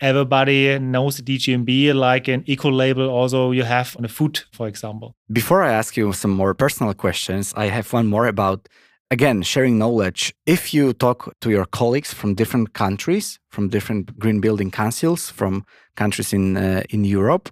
everybody 0.00 0.78
knows 0.78 1.16
the 1.16 1.22
DGNB 1.22 1.94
like 1.94 2.28
an 2.28 2.42
eco 2.46 2.70
label 2.70 3.08
also 3.08 3.52
you 3.52 3.62
have 3.62 3.96
on 3.96 4.04
a 4.04 4.08
food 4.08 4.40
for 4.52 4.66
example. 4.68 5.14
Before 5.32 5.62
i 5.62 5.72
ask 5.72 5.96
you 5.96 6.12
some 6.12 6.32
more 6.32 6.54
personal 6.54 6.94
questions 6.94 7.52
i 7.56 7.66
have 7.66 7.92
one 7.92 8.06
more 8.06 8.26
about 8.26 8.68
again 9.10 9.42
sharing 9.42 9.78
knowledge. 9.78 10.34
If 10.46 10.74
you 10.74 10.92
talk 10.92 11.34
to 11.40 11.50
your 11.50 11.66
colleagues 11.66 12.12
from 12.12 12.34
different 12.34 12.72
countries 12.72 13.38
from 13.50 13.68
different 13.68 14.18
green 14.18 14.40
building 14.40 14.70
councils 14.70 15.30
from 15.30 15.64
countries 15.96 16.32
in 16.32 16.56
uh, 16.56 16.82
in 16.90 17.04
europe 17.04 17.50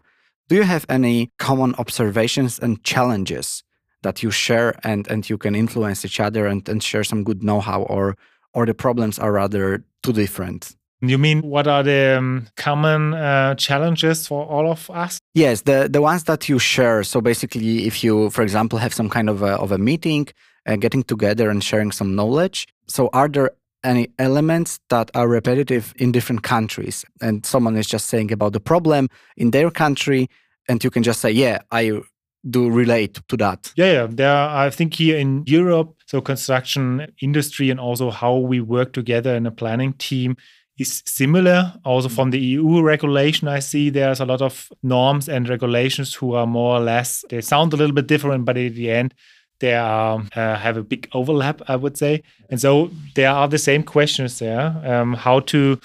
do 0.48 0.56
you 0.56 0.64
have 0.64 0.84
any 0.88 1.30
common 1.38 1.74
observations 1.78 2.58
and 2.58 2.82
challenges 2.84 3.62
that 4.02 4.22
you 4.22 4.30
share 4.30 4.74
and 4.84 5.06
and 5.08 5.30
you 5.30 5.38
can 5.38 5.54
influence 5.54 6.04
each 6.04 6.20
other 6.20 6.46
and, 6.46 6.68
and 6.68 6.82
share 6.82 7.04
some 7.04 7.24
good 7.24 7.42
know-how 7.42 7.82
or 7.82 8.16
or 8.52 8.66
the 8.66 8.74
problems 8.74 9.18
are 9.18 9.32
rather 9.32 9.84
too 10.02 10.12
different 10.12 10.76
you 11.08 11.18
mean 11.18 11.42
what 11.42 11.66
are 11.66 11.82
the 11.82 12.16
um, 12.18 12.46
common 12.56 13.14
uh, 13.14 13.54
challenges 13.56 14.26
for 14.26 14.44
all 14.46 14.70
of 14.70 14.88
us? 14.90 15.18
Yes, 15.34 15.62
the 15.62 15.88
the 15.90 16.00
ones 16.00 16.24
that 16.24 16.48
you 16.48 16.58
share. 16.58 17.02
So 17.02 17.20
basically, 17.20 17.86
if 17.86 18.04
you, 18.04 18.30
for 18.30 18.42
example, 18.42 18.78
have 18.78 18.94
some 18.94 19.08
kind 19.08 19.28
of 19.28 19.42
a, 19.42 19.54
of 19.58 19.72
a 19.72 19.78
meeting, 19.78 20.28
uh, 20.66 20.76
getting 20.76 21.02
together 21.02 21.50
and 21.50 21.62
sharing 21.62 21.92
some 21.92 22.14
knowledge. 22.14 22.68
So 22.86 23.10
are 23.12 23.28
there 23.28 23.50
any 23.84 24.08
elements 24.18 24.78
that 24.90 25.10
are 25.14 25.26
repetitive 25.26 25.92
in 25.96 26.12
different 26.12 26.42
countries? 26.42 27.04
And 27.20 27.44
someone 27.44 27.76
is 27.76 27.88
just 27.88 28.06
saying 28.06 28.30
about 28.30 28.52
the 28.52 28.60
problem 28.60 29.08
in 29.36 29.50
their 29.50 29.70
country, 29.70 30.28
and 30.68 30.82
you 30.84 30.90
can 30.90 31.02
just 31.02 31.20
say, 31.20 31.30
"Yeah, 31.30 31.58
I 31.70 32.02
do 32.48 32.70
relate 32.70 33.20
to 33.28 33.36
that? 33.36 33.72
Yeah, 33.76 33.92
yeah. 33.92 34.06
There, 34.10 34.30
are, 34.30 34.66
I 34.66 34.70
think 34.70 34.94
here 34.94 35.16
in 35.16 35.44
Europe, 35.46 35.94
so 36.06 36.20
construction 36.20 37.06
industry 37.20 37.70
and 37.70 37.80
also 37.80 38.10
how 38.10 38.36
we 38.36 38.60
work 38.60 38.92
together 38.92 39.34
in 39.34 39.46
a 39.46 39.50
planning 39.50 39.92
team 39.94 40.36
is 40.78 41.02
similar. 41.06 41.74
Also 41.84 42.08
from 42.08 42.30
the 42.30 42.38
EU 42.38 42.82
regulation, 42.82 43.48
I 43.48 43.60
see 43.60 43.90
there's 43.90 44.20
a 44.20 44.24
lot 44.24 44.42
of 44.42 44.72
norms 44.82 45.28
and 45.28 45.48
regulations 45.48 46.14
who 46.14 46.34
are 46.34 46.46
more 46.46 46.76
or 46.76 46.80
less 46.80 47.24
they 47.28 47.40
sound 47.40 47.72
a 47.72 47.76
little 47.76 47.94
bit 47.94 48.06
different, 48.06 48.44
but 48.44 48.56
at 48.56 48.74
the 48.74 48.90
end 48.90 49.14
they 49.60 49.74
are, 49.74 50.24
uh, 50.34 50.56
have 50.56 50.76
a 50.76 50.82
big 50.82 51.08
overlap, 51.12 51.62
I 51.68 51.76
would 51.76 51.96
say. 51.96 52.22
And 52.50 52.60
so 52.60 52.90
there 53.14 53.30
are 53.30 53.48
the 53.48 53.58
same 53.58 53.82
questions 53.84 54.38
there: 54.38 54.74
um, 54.84 55.14
how 55.14 55.40
to 55.40 55.78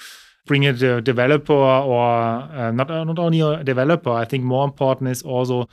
bring 0.46 0.66
a 0.66 1.00
developer 1.00 1.52
or 1.52 2.02
uh, 2.02 2.72
not 2.72 2.88
not 2.88 3.18
only 3.18 3.40
a 3.40 3.62
developer. 3.62 4.10
I 4.10 4.24
think 4.24 4.44
more 4.44 4.64
important 4.64 5.10
is 5.10 5.22
also 5.22 5.68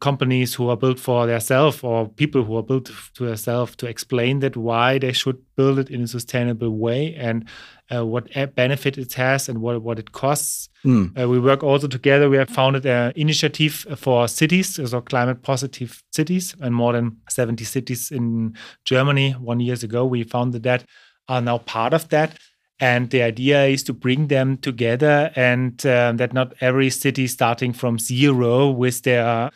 companies 0.00 0.54
who 0.54 0.68
are 0.68 0.76
built 0.76 1.00
for 1.00 1.26
themselves 1.26 1.82
or 1.82 2.08
people 2.08 2.44
who 2.44 2.56
are 2.56 2.62
built 2.62 2.90
to 3.14 3.26
themselves 3.26 3.74
to 3.76 3.86
explain 3.86 4.38
that 4.38 4.56
why 4.56 4.98
they 4.98 5.12
should 5.12 5.38
build 5.56 5.78
it 5.78 5.90
in 5.90 6.02
a 6.02 6.06
sustainable 6.06 6.70
way 6.70 7.14
and 7.16 7.48
uh, 7.94 8.04
what 8.06 8.28
benefit 8.54 8.96
it 8.96 9.14
has 9.14 9.48
and 9.48 9.60
what, 9.60 9.82
what 9.82 9.98
it 9.98 10.12
costs. 10.12 10.68
Mm. 10.84 11.20
Uh, 11.20 11.28
we 11.28 11.40
work 11.40 11.64
also 11.64 11.88
together. 11.88 12.30
We 12.30 12.36
have 12.36 12.50
founded 12.50 12.86
an 12.86 13.12
initiative 13.16 13.86
for 13.96 14.28
cities, 14.28 14.74
so 14.74 15.00
climate 15.00 15.42
positive 15.42 16.02
cities, 16.12 16.54
and 16.60 16.74
more 16.74 16.92
than 16.92 17.16
70 17.28 17.64
cities 17.64 18.10
in 18.12 18.54
Germany 18.84 19.32
one 19.32 19.58
years 19.58 19.82
ago. 19.82 20.04
We 20.04 20.22
founded 20.22 20.62
that 20.62 20.84
are 21.28 21.40
now 21.40 21.58
part 21.58 21.92
of 21.92 22.08
that. 22.10 22.38
And 22.80 23.10
the 23.10 23.22
idea 23.22 23.64
is 23.64 23.82
to 23.84 23.92
bring 23.92 24.28
them 24.28 24.58
together 24.58 25.32
and 25.34 25.84
uh, 25.84 26.12
that 26.14 26.32
not 26.32 26.54
every 26.60 26.90
city 26.90 27.26
starting 27.26 27.72
from 27.72 27.98
zero 27.98 28.70
with 28.70 29.02
their 29.02 29.50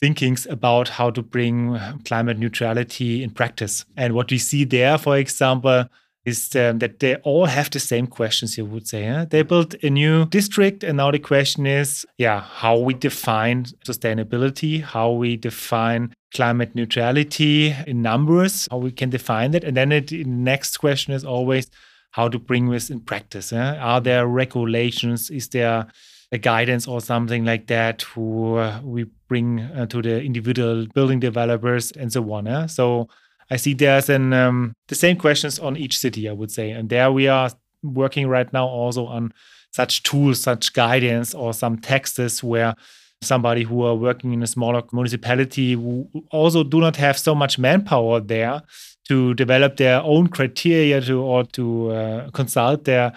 thinkings 0.00 0.46
about 0.46 0.88
how 0.88 1.10
to 1.10 1.22
bring 1.22 1.78
climate 2.04 2.38
neutrality 2.38 3.22
in 3.22 3.30
practice. 3.30 3.84
And 3.96 4.14
what 4.14 4.30
we 4.30 4.38
see 4.38 4.64
there, 4.64 4.98
for 4.98 5.16
example, 5.16 5.86
is 6.26 6.54
um, 6.56 6.80
that 6.80 6.98
they 6.98 7.14
all 7.16 7.46
have 7.46 7.70
the 7.70 7.78
same 7.78 8.06
questions, 8.06 8.58
you 8.58 8.64
would 8.64 8.86
say. 8.86 9.06
Huh? 9.06 9.26
They 9.30 9.42
built 9.42 9.74
a 9.82 9.88
new 9.88 10.26
district, 10.26 10.82
and 10.82 10.96
now 10.96 11.12
the 11.12 11.20
question 11.20 11.66
is, 11.66 12.04
yeah, 12.18 12.40
how 12.40 12.76
we 12.76 12.94
define 12.94 13.64
sustainability, 13.86 14.82
how 14.82 15.12
we 15.12 15.36
define 15.36 16.12
climate 16.34 16.74
neutrality 16.74 17.74
in 17.86 18.02
numbers, 18.02 18.66
how 18.70 18.78
we 18.78 18.90
can 18.90 19.08
define 19.08 19.52
that. 19.52 19.62
And 19.62 19.76
then 19.76 19.92
it, 19.92 20.08
the 20.08 20.24
next 20.24 20.78
question 20.78 21.14
is 21.14 21.24
always 21.24 21.70
how 22.10 22.28
to 22.28 22.38
bring 22.38 22.70
this 22.70 22.90
in 22.90 23.00
practice. 23.00 23.50
Huh? 23.50 23.76
Are 23.78 24.00
there 24.00 24.26
regulations? 24.26 25.30
Is 25.30 25.48
there 25.50 25.86
a 26.32 26.38
guidance 26.38 26.88
or 26.88 27.00
something 27.00 27.44
like 27.44 27.68
that 27.68 28.02
who 28.02 28.56
uh, 28.56 28.80
we 28.82 29.06
bring 29.28 29.60
uh, 29.60 29.86
to 29.86 30.02
the 30.02 30.22
individual 30.22 30.86
building 30.94 31.20
developers 31.20 31.92
and 31.92 32.12
so 32.12 32.32
on. 32.32 32.46
Yeah? 32.46 32.66
So 32.66 33.08
I 33.50 33.56
see 33.56 33.74
there's 33.74 34.08
an 34.08 34.32
um, 34.32 34.74
the 34.88 34.94
same 34.94 35.16
questions 35.16 35.58
on 35.58 35.76
each 35.76 35.98
city, 35.98 36.28
I 36.28 36.32
would 36.32 36.50
say, 36.50 36.70
and 36.70 36.88
there 36.88 37.12
we 37.12 37.28
are 37.28 37.50
working 37.82 38.28
right 38.28 38.52
now 38.52 38.66
also 38.66 39.06
on 39.06 39.32
such 39.72 40.02
tools, 40.02 40.40
such 40.40 40.72
guidance, 40.72 41.34
or 41.34 41.52
some 41.52 41.78
texts 41.78 42.42
where 42.42 42.74
somebody 43.22 43.62
who 43.62 43.82
are 43.82 43.94
working 43.94 44.32
in 44.32 44.42
a 44.42 44.46
smaller 44.46 44.82
municipality 44.92 45.72
who 45.72 46.08
also 46.30 46.62
do 46.62 46.80
not 46.80 46.96
have 46.96 47.18
so 47.18 47.34
much 47.34 47.58
manpower 47.58 48.20
there 48.20 48.62
to 49.08 49.34
develop 49.34 49.76
their 49.76 50.02
own 50.02 50.26
criteria 50.26 51.00
to 51.00 51.20
or 51.20 51.44
to 51.44 51.90
uh, 51.90 52.30
consult 52.30 52.84
their 52.84 53.12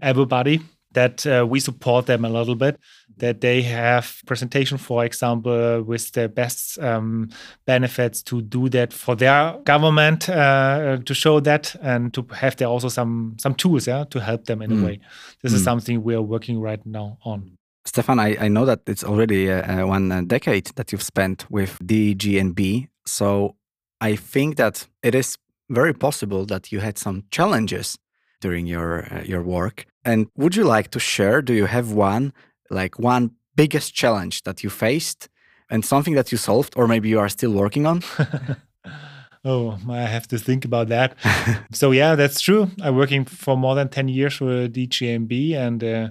everybody 0.00 0.60
that 0.94 1.26
uh, 1.26 1.46
we 1.48 1.60
support 1.60 2.06
them 2.06 2.24
a 2.24 2.28
little 2.28 2.54
bit 2.54 2.78
that 3.18 3.40
they 3.40 3.62
have 3.62 4.20
presentation 4.26 4.78
for 4.78 5.04
example 5.04 5.82
with 5.82 6.10
the 6.12 6.28
best 6.28 6.78
um, 6.78 7.28
benefits 7.66 8.22
to 8.22 8.40
do 8.42 8.68
that 8.68 8.92
for 8.92 9.14
their 9.14 9.56
government 9.64 10.28
uh, 10.28 10.96
to 11.04 11.14
show 11.14 11.40
that 11.40 11.76
and 11.82 12.14
to 12.14 12.26
have 12.32 12.56
there 12.56 12.68
also 12.68 12.88
some 12.88 13.36
some 13.38 13.54
tools 13.54 13.86
yeah 13.86 14.04
to 14.10 14.20
help 14.20 14.46
them 14.46 14.62
in 14.62 14.70
mm. 14.70 14.82
a 14.82 14.86
way 14.86 15.00
this 15.42 15.52
mm. 15.52 15.56
is 15.56 15.64
something 15.64 16.02
we 16.02 16.14
are 16.14 16.22
working 16.22 16.60
right 16.60 16.84
now 16.86 17.18
on 17.24 17.56
stefan 17.84 18.18
i, 18.18 18.36
I 18.40 18.48
know 18.48 18.64
that 18.64 18.80
it's 18.86 19.04
already 19.04 19.50
uh, 19.50 19.86
one 19.86 20.10
uh, 20.10 20.22
decade 20.22 20.66
that 20.76 20.90
you've 20.90 21.02
spent 21.02 21.50
with 21.50 21.78
DGNB 21.78 22.88
so 23.06 23.56
i 24.00 24.16
think 24.16 24.56
that 24.56 24.86
it 25.02 25.14
is 25.14 25.36
very 25.70 25.94
possible 25.94 26.44
that 26.46 26.72
you 26.72 26.80
had 26.80 26.98
some 26.98 27.24
challenges 27.30 27.98
during 28.44 28.64
your 28.74 28.90
uh, 29.12 29.22
your 29.32 29.42
work 29.56 29.76
and 30.04 30.28
would 30.36 30.54
you 30.54 30.64
like 30.64 30.90
to 30.90 31.00
share? 31.00 31.40
Do 31.42 31.54
you 31.54 31.66
have 31.66 31.92
one, 31.92 32.32
like 32.70 32.98
one 32.98 33.30
biggest 33.56 33.94
challenge 33.94 34.42
that 34.42 34.62
you 34.62 34.70
faced 34.70 35.28
and 35.70 35.84
something 35.84 36.14
that 36.14 36.30
you 36.30 36.38
solved, 36.38 36.74
or 36.76 36.86
maybe 36.86 37.08
you 37.08 37.18
are 37.18 37.28
still 37.28 37.52
working 37.52 37.86
on? 37.86 38.02
oh, 39.44 39.78
I 39.88 40.02
have 40.02 40.28
to 40.28 40.38
think 40.38 40.64
about 40.64 40.88
that. 40.88 41.16
so, 41.72 41.92
yeah, 41.92 42.14
that's 42.14 42.40
true. 42.40 42.70
I'm 42.82 42.96
working 42.96 43.24
for 43.24 43.56
more 43.56 43.74
than 43.74 43.88
10 43.88 44.08
years 44.08 44.34
for 44.34 44.68
DGNB, 44.68 45.54
and 45.54 45.82
uh, 45.82 46.08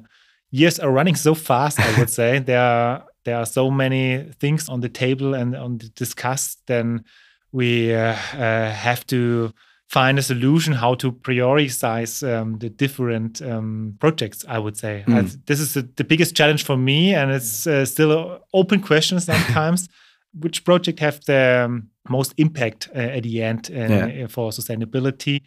years 0.50 0.80
are 0.80 0.92
running 0.92 1.16
so 1.16 1.36
fast, 1.36 1.80
I 1.80 2.00
would 2.00 2.10
say. 2.10 2.40
there, 2.48 2.62
are, 2.62 3.06
there 3.26 3.38
are 3.38 3.46
so 3.46 3.70
many 3.70 4.32
things 4.40 4.70
on 4.70 4.82
the 4.82 4.90
table 4.90 5.36
and 5.36 5.56
on 5.56 5.78
the 5.78 5.90
discussed, 5.90 6.62
then 6.66 7.06
we 7.52 7.94
uh, 7.94 8.16
uh, 8.34 8.72
have 8.72 9.06
to 9.08 9.54
find 9.94 10.18
a 10.18 10.24
solution 10.24 10.74
how 10.74 10.96
to 10.96 11.12
prioritize 11.12 12.14
um, 12.28 12.58
the 12.58 12.70
different 12.70 13.42
um, 13.44 13.96
projects 14.00 14.44
i 14.50 14.58
would 14.58 14.76
say 14.76 15.04
mm. 15.08 15.16
I, 15.16 15.22
this 15.46 15.60
is 15.60 15.76
the, 15.76 15.84
the, 15.96 16.04
biggest 16.04 16.36
challenge 16.36 16.64
for 16.66 16.76
me 16.76 17.14
and 17.14 17.30
it's 17.32 17.68
uh, 17.68 17.86
still 17.86 18.12
an 18.12 18.40
open 18.54 18.82
question 18.82 19.20
sometimes 19.20 19.88
which 20.44 20.66
project 20.66 21.00
have 21.00 21.24
the 21.26 21.66
um, 21.66 21.90
most 22.10 22.34
impact 22.38 22.90
uh, 22.96 23.18
at 23.18 23.24
the 23.24 23.44
end 23.44 23.70
uh, 23.72 23.78
yeah. 23.78 24.28
for 24.28 24.50
sustainability 24.50 25.42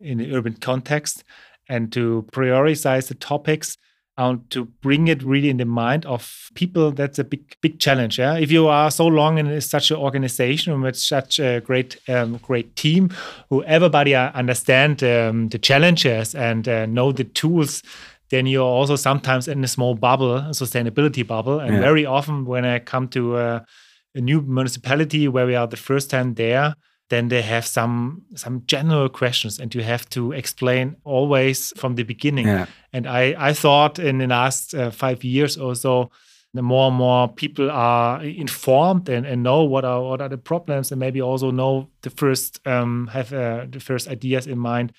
in 0.00 0.18
the 0.18 0.30
urban 0.36 0.54
context 0.54 1.24
and 1.66 1.90
to 1.90 2.26
prioritize 2.32 3.08
the 3.08 3.14
topics 3.14 3.78
and 4.18 4.48
to 4.50 4.64
bring 4.80 5.08
it 5.08 5.22
really 5.22 5.50
in 5.50 5.58
the 5.58 5.64
mind 5.64 6.06
of 6.06 6.50
people 6.54 6.90
that's 6.90 7.18
a 7.18 7.24
big 7.24 7.56
big 7.60 7.78
challenge 7.78 8.18
yeah 8.18 8.36
if 8.36 8.50
you 8.50 8.66
are 8.66 8.90
so 8.90 9.06
long 9.06 9.38
in 9.38 9.60
such 9.60 9.90
an 9.90 9.96
organization 9.96 10.80
with 10.80 10.96
such 10.96 11.38
a 11.38 11.60
great 11.60 11.98
um, 12.08 12.38
great 12.38 12.74
team 12.76 13.10
who 13.50 13.62
everybody 13.64 14.14
understand 14.14 15.02
um, 15.02 15.48
the 15.48 15.58
challenges 15.58 16.34
and 16.34 16.68
uh, 16.68 16.86
know 16.86 17.12
the 17.12 17.24
tools 17.24 17.82
then 18.30 18.46
you're 18.46 18.64
also 18.64 18.96
sometimes 18.96 19.46
in 19.48 19.62
a 19.62 19.68
small 19.68 19.94
bubble 19.94 20.36
a 20.36 20.50
sustainability 20.50 21.26
bubble 21.26 21.60
and 21.60 21.74
yeah. 21.74 21.80
very 21.80 22.06
often 22.06 22.44
when 22.46 22.64
i 22.64 22.78
come 22.78 23.08
to 23.08 23.36
a, 23.36 23.64
a 24.14 24.20
new 24.20 24.40
municipality 24.40 25.28
where 25.28 25.46
we 25.46 25.54
are 25.54 25.66
the 25.66 25.76
first 25.76 26.10
time 26.10 26.34
there 26.34 26.74
then 27.08 27.28
they 27.28 27.42
have 27.42 27.66
some 27.66 28.22
some 28.34 28.62
general 28.66 29.08
questions 29.08 29.58
and 29.58 29.74
you 29.74 29.82
have 29.82 30.08
to 30.10 30.32
explain 30.32 30.96
always 31.04 31.72
from 31.76 31.94
the 31.94 32.02
beginning 32.02 32.46
yeah. 32.46 32.66
and 32.92 33.06
i 33.06 33.34
i 33.38 33.52
thought 33.52 33.98
in 33.98 34.18
the 34.18 34.26
last 34.26 34.74
uh, 34.74 34.90
five 34.90 35.24
years 35.24 35.56
or 35.56 35.74
so 35.74 36.10
the 36.54 36.62
more 36.62 36.88
and 36.88 36.96
more 36.96 37.28
people 37.28 37.70
are 37.70 38.22
informed 38.22 39.08
and, 39.08 39.26
and 39.26 39.42
know 39.42 39.62
what 39.62 39.84
are 39.84 40.02
what 40.02 40.20
are 40.20 40.28
the 40.28 40.38
problems 40.38 40.90
and 40.90 40.98
maybe 40.98 41.20
also 41.20 41.50
know 41.50 41.88
the 42.02 42.10
first 42.10 42.66
um, 42.66 43.08
have 43.08 43.32
uh, 43.32 43.66
the 43.70 43.80
first 43.80 44.08
ideas 44.08 44.46
in 44.46 44.58
mind 44.58 44.92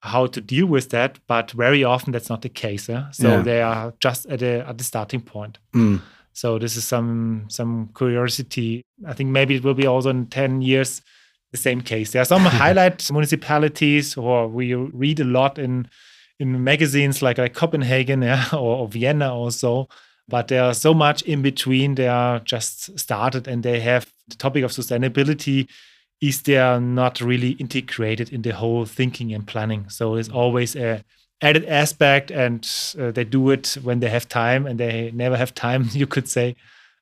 how 0.00 0.26
to 0.26 0.40
deal 0.40 0.66
with 0.66 0.90
that 0.90 1.18
but 1.26 1.50
very 1.52 1.82
often 1.82 2.12
that's 2.12 2.28
not 2.28 2.42
the 2.42 2.48
case 2.48 2.90
eh? 2.90 3.02
so 3.12 3.28
yeah. 3.28 3.42
they 3.42 3.62
are 3.62 3.94
just 4.00 4.26
at, 4.26 4.42
a, 4.42 4.68
at 4.68 4.76
the 4.76 4.84
starting 4.84 5.20
point 5.20 5.58
mm. 5.74 6.00
so 6.32 6.58
this 6.58 6.76
is 6.76 6.84
some 6.84 7.46
some 7.48 7.88
curiosity 7.96 8.82
i 9.06 9.14
think 9.14 9.30
maybe 9.30 9.54
it 9.54 9.64
will 9.64 9.74
be 9.74 9.86
also 9.86 10.10
in 10.10 10.26
10 10.26 10.60
years 10.60 11.00
the 11.54 11.58
same 11.58 11.80
case. 11.80 12.10
There 12.10 12.22
are 12.22 12.26
some 12.26 12.42
highlight 12.62 13.10
municipalities, 13.10 14.16
or 14.16 14.48
we 14.48 14.74
read 14.74 15.20
a 15.20 15.24
lot 15.24 15.58
in 15.58 15.88
in 16.40 16.64
magazines 16.64 17.22
like, 17.22 17.38
like 17.38 17.54
Copenhagen 17.54 18.22
yeah, 18.22 18.44
or, 18.52 18.58
Vienna 18.58 18.82
or 18.82 18.88
Vienna 18.88 19.34
also. 19.34 19.88
But 20.26 20.48
there 20.48 20.64
are 20.64 20.74
so 20.74 20.94
much 20.94 21.22
in 21.22 21.42
between. 21.42 21.94
They 21.94 22.08
are 22.08 22.40
just 22.40 22.98
started, 22.98 23.46
and 23.46 23.62
they 23.62 23.80
have 23.80 24.12
the 24.28 24.36
topic 24.36 24.64
of 24.64 24.72
sustainability 24.72 25.68
is 26.20 26.42
there 26.42 26.80
not 26.80 27.20
really 27.20 27.50
integrated 27.50 28.32
in 28.32 28.40
the 28.42 28.54
whole 28.54 28.86
thinking 28.86 29.34
and 29.34 29.46
planning. 29.46 29.88
So 29.90 30.14
it's 30.14 30.30
always 30.30 30.74
a 30.74 31.04
added 31.42 31.66
aspect, 31.66 32.30
and 32.30 32.66
uh, 32.98 33.10
they 33.10 33.24
do 33.24 33.50
it 33.50 33.76
when 33.82 34.00
they 34.00 34.08
have 34.08 34.28
time, 34.28 34.66
and 34.66 34.80
they 34.80 35.10
never 35.14 35.36
have 35.36 35.54
time. 35.54 35.88
You 35.92 36.06
could 36.06 36.28
say 36.28 36.56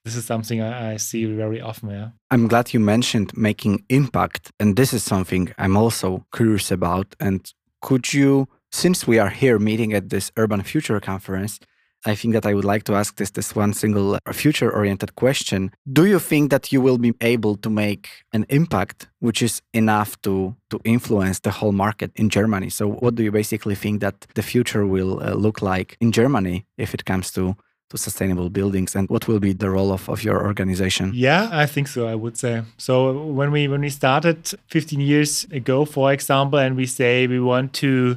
this 0.04 0.16
is 0.16 0.24
something 0.24 0.60
I, 0.60 0.92
I, 0.92 0.96
see 0.96 1.24
very 1.24 1.60
often. 1.60 1.90
Yeah. 1.90 2.10
I'm 2.30 2.48
glad 2.48 2.74
you 2.74 2.80
mentioned 2.80 3.36
making 3.36 3.84
impact, 3.88 4.50
and 4.58 4.76
this 4.76 4.92
is 4.92 5.04
something 5.04 5.52
I'm 5.58 5.76
also 5.76 6.26
curious 6.34 6.70
about. 6.70 7.14
And 7.20 7.52
could 7.80 8.12
you, 8.12 8.48
since 8.70 9.06
we 9.06 9.18
are 9.18 9.30
here 9.30 9.58
meeting 9.58 9.92
at 9.92 10.08
this 10.08 10.32
Urban 10.36 10.62
Future 10.62 10.98
Conference, 11.00 11.60
I 12.04 12.16
think 12.16 12.34
that 12.34 12.46
I 12.46 12.54
would 12.54 12.64
like 12.64 12.82
to 12.84 12.94
ask 12.94 13.16
this 13.16 13.30
this 13.30 13.54
one 13.54 13.72
single 13.72 14.14
uh, 14.14 14.32
future 14.32 14.70
oriented 14.72 15.14
question. 15.14 15.70
Do 15.92 16.04
you 16.04 16.18
think 16.18 16.50
that 16.50 16.72
you 16.72 16.80
will 16.80 16.98
be 16.98 17.14
able 17.20 17.56
to 17.58 17.70
make 17.70 18.08
an 18.32 18.44
impact 18.48 19.08
which 19.20 19.40
is 19.40 19.62
enough 19.72 20.20
to 20.22 20.56
to 20.70 20.80
influence 20.84 21.40
the 21.40 21.52
whole 21.52 21.72
market 21.72 22.10
in 22.16 22.28
Germany? 22.28 22.70
So 22.70 22.88
what 22.88 23.14
do 23.14 23.22
you 23.22 23.30
basically 23.30 23.76
think 23.76 24.00
that 24.00 24.26
the 24.34 24.42
future 24.42 24.84
will 24.84 25.22
uh, 25.22 25.34
look 25.34 25.62
like 25.62 25.96
in 26.00 26.10
Germany 26.10 26.66
if 26.76 26.92
it 26.92 27.04
comes 27.04 27.30
to 27.32 27.54
to 27.92 27.98
sustainable 27.98 28.50
buildings 28.50 28.96
and 28.96 29.08
what 29.08 29.28
will 29.28 29.38
be 29.38 29.52
the 29.52 29.70
role 29.70 29.92
of, 29.92 30.08
of 30.08 30.24
your 30.24 30.44
organization? 30.44 31.12
Yeah 31.14 31.48
i 31.52 31.66
think 31.66 31.86
so 31.88 32.00
i 32.06 32.14
would 32.22 32.36
say. 32.36 32.62
So 32.76 32.94
when 33.38 33.50
we 33.52 33.68
when 33.68 33.82
we 33.82 33.90
started 33.90 34.38
15 34.68 35.00
years 35.00 35.44
ago 35.52 35.84
for 35.84 36.12
example 36.12 36.58
and 36.58 36.76
we 36.76 36.86
say 36.86 37.26
we 37.26 37.40
want 37.40 37.72
to 37.74 38.16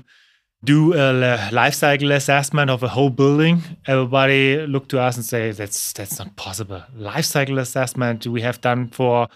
do 0.63 0.93
a 0.95 1.49
life 1.51 1.75
cycle 1.75 2.11
assessment 2.11 2.71
of 2.71 2.81
a 2.81 2.87
whole 2.87 3.11
building 3.11 3.61
everybody 3.85 4.65
look 4.65 4.87
to 4.87 4.99
us 4.99 5.15
and 5.17 5.25
say 5.25 5.51
that's 5.51 5.93
that's 5.93 6.17
not 6.19 6.35
possible. 6.35 6.81
Life 6.95 7.25
cycle 7.25 7.59
assessment 7.59 8.25
we 8.25 8.41
have 8.41 8.59
done 8.61 8.87
for 8.89 9.27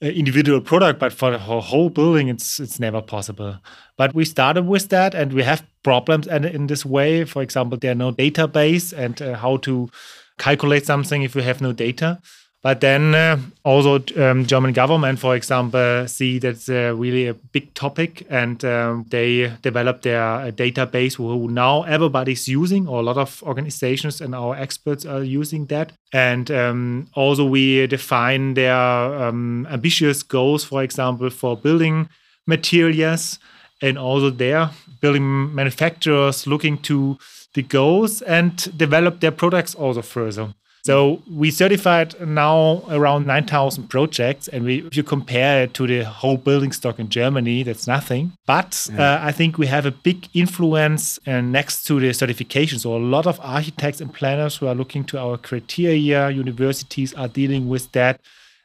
individual 0.00 0.60
product, 0.60 0.98
but 0.98 1.12
for 1.12 1.30
the 1.30 1.38
whole 1.38 1.90
building, 1.90 2.28
it's 2.28 2.58
it's 2.58 2.80
never 2.80 3.02
possible. 3.02 3.58
But 3.96 4.14
we 4.14 4.24
started 4.24 4.66
with 4.66 4.88
that, 4.88 5.14
and 5.14 5.32
we 5.32 5.42
have 5.42 5.62
problems 5.82 6.26
and 6.26 6.44
in 6.44 6.66
this 6.66 6.86
way. 6.86 7.24
For 7.24 7.42
example, 7.42 7.78
there 7.78 7.92
are 7.92 7.94
no 8.06 8.12
database 8.12 8.92
and 8.96 9.20
uh, 9.20 9.36
how 9.36 9.58
to 9.58 9.90
calculate 10.38 10.86
something 10.86 11.22
if 11.22 11.34
you 11.34 11.42
have 11.42 11.60
no 11.60 11.72
data. 11.72 12.18
But 12.62 12.82
then 12.82 13.14
uh, 13.14 13.38
also 13.64 14.04
um, 14.18 14.44
German 14.44 14.74
government, 14.74 15.18
for 15.18 15.34
example, 15.34 16.06
see 16.06 16.38
that's 16.38 16.68
uh, 16.68 16.94
really 16.94 17.26
a 17.26 17.32
big 17.32 17.72
topic, 17.72 18.26
and 18.28 18.62
um, 18.66 19.06
they 19.08 19.50
developed 19.62 20.02
their 20.02 20.22
uh, 20.22 20.50
database 20.50 21.14
who 21.14 21.48
now 21.48 21.84
everybody's 21.84 22.46
using, 22.48 22.86
or 22.86 23.00
a 23.00 23.02
lot 23.02 23.16
of 23.16 23.42
organizations 23.44 24.20
and 24.20 24.34
our 24.34 24.54
experts 24.54 25.06
are 25.06 25.24
using 25.24 25.66
that. 25.66 25.92
And 26.12 26.50
um, 26.50 27.08
also 27.14 27.46
we 27.46 27.86
define 27.86 28.52
their 28.52 28.76
um, 28.76 29.66
ambitious 29.70 30.22
goals, 30.22 30.62
for 30.62 30.82
example, 30.82 31.30
for 31.30 31.56
building 31.56 32.10
materials, 32.46 33.38
and 33.80 33.96
also 33.96 34.28
their 34.28 34.68
building 35.00 35.54
manufacturers 35.54 36.46
looking 36.46 36.76
to 36.82 37.16
the 37.54 37.62
goals 37.62 38.20
and 38.20 38.76
develop 38.76 39.20
their 39.20 39.32
products 39.32 39.74
also 39.74 40.02
further. 40.02 40.52
So 40.82 41.22
we 41.30 41.50
certified 41.50 42.14
now 42.26 42.82
around 42.88 43.26
9,000 43.26 43.88
projects, 43.88 44.48
and 44.48 44.64
we, 44.64 44.86
if 44.86 44.96
you 44.96 45.02
compare 45.02 45.64
it 45.64 45.74
to 45.74 45.86
the 45.86 46.04
whole 46.04 46.38
building 46.38 46.72
stock 46.72 46.98
in 46.98 47.08
Germany, 47.08 47.62
that's 47.62 47.86
nothing. 47.86 48.32
But 48.46 48.88
yeah. 48.92 49.16
uh, 49.16 49.20
I 49.22 49.32
think 49.32 49.58
we 49.58 49.66
have 49.66 49.84
a 49.84 49.90
big 49.90 50.28
influence 50.32 51.18
uh, 51.26 51.40
next 51.40 51.84
to 51.84 52.00
the 52.00 52.12
certification. 52.14 52.78
So 52.78 52.96
a 52.96 52.98
lot 52.98 53.26
of 53.26 53.38
architects 53.42 54.00
and 54.00 54.12
planners 54.12 54.56
who 54.56 54.66
are 54.68 54.74
looking 54.74 55.04
to 55.04 55.18
our 55.18 55.36
criteria, 55.36 56.30
universities 56.30 57.12
are 57.14 57.28
dealing 57.28 57.68
with 57.68 57.92
that 57.92 58.20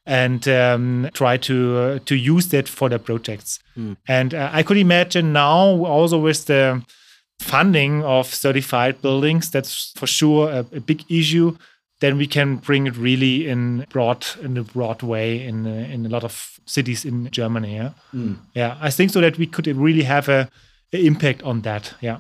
and 0.06 0.48
um, 0.48 1.10
try 1.14 1.36
to 1.36 1.78
uh, 1.78 2.00
to 2.06 2.16
use 2.16 2.50
that 2.50 2.70
for 2.70 2.90
their 2.90 3.00
projects. 3.00 3.60
Mm. 3.78 3.98
And 4.08 4.34
uh, 4.34 4.50
I 4.54 4.64
could 4.64 4.78
imagine 4.78 5.34
now 5.34 5.84
also 5.84 6.20
with 6.20 6.46
the 6.46 6.84
funding 7.40 8.04
of 8.04 8.34
certified 8.34 9.02
buildings, 9.02 9.50
that's 9.50 9.92
for 9.98 10.08
sure 10.08 10.50
a, 10.50 10.60
a 10.60 10.80
big 10.80 11.04
issue 11.10 11.58
then 12.00 12.18
we 12.18 12.28
can 12.28 12.58
bring 12.58 12.88
it 12.88 12.98
really 12.98 13.48
in 13.48 13.86
broad 13.90 14.26
in 14.42 14.58
a 14.58 14.64
broad 14.64 15.02
way 15.02 15.42
in 15.44 15.66
uh, 15.66 15.94
in 15.94 16.06
a 16.06 16.10
lot 16.10 16.24
of 16.24 16.60
cities 16.66 17.06
in 17.06 17.30
Germany. 17.32 17.76
Yeah, 17.76 17.92
mm. 18.14 18.38
yeah. 18.54 18.78
I 18.82 18.92
think 18.92 19.12
so 19.12 19.22
that 19.22 19.38
we 19.38 19.48
could 19.48 19.68
really 19.68 20.04
have 20.04 20.30
a, 20.30 20.50
a, 20.94 21.06
impact 21.06 21.44
on 21.44 21.62
that. 21.62 21.94
Yeah. 22.02 22.20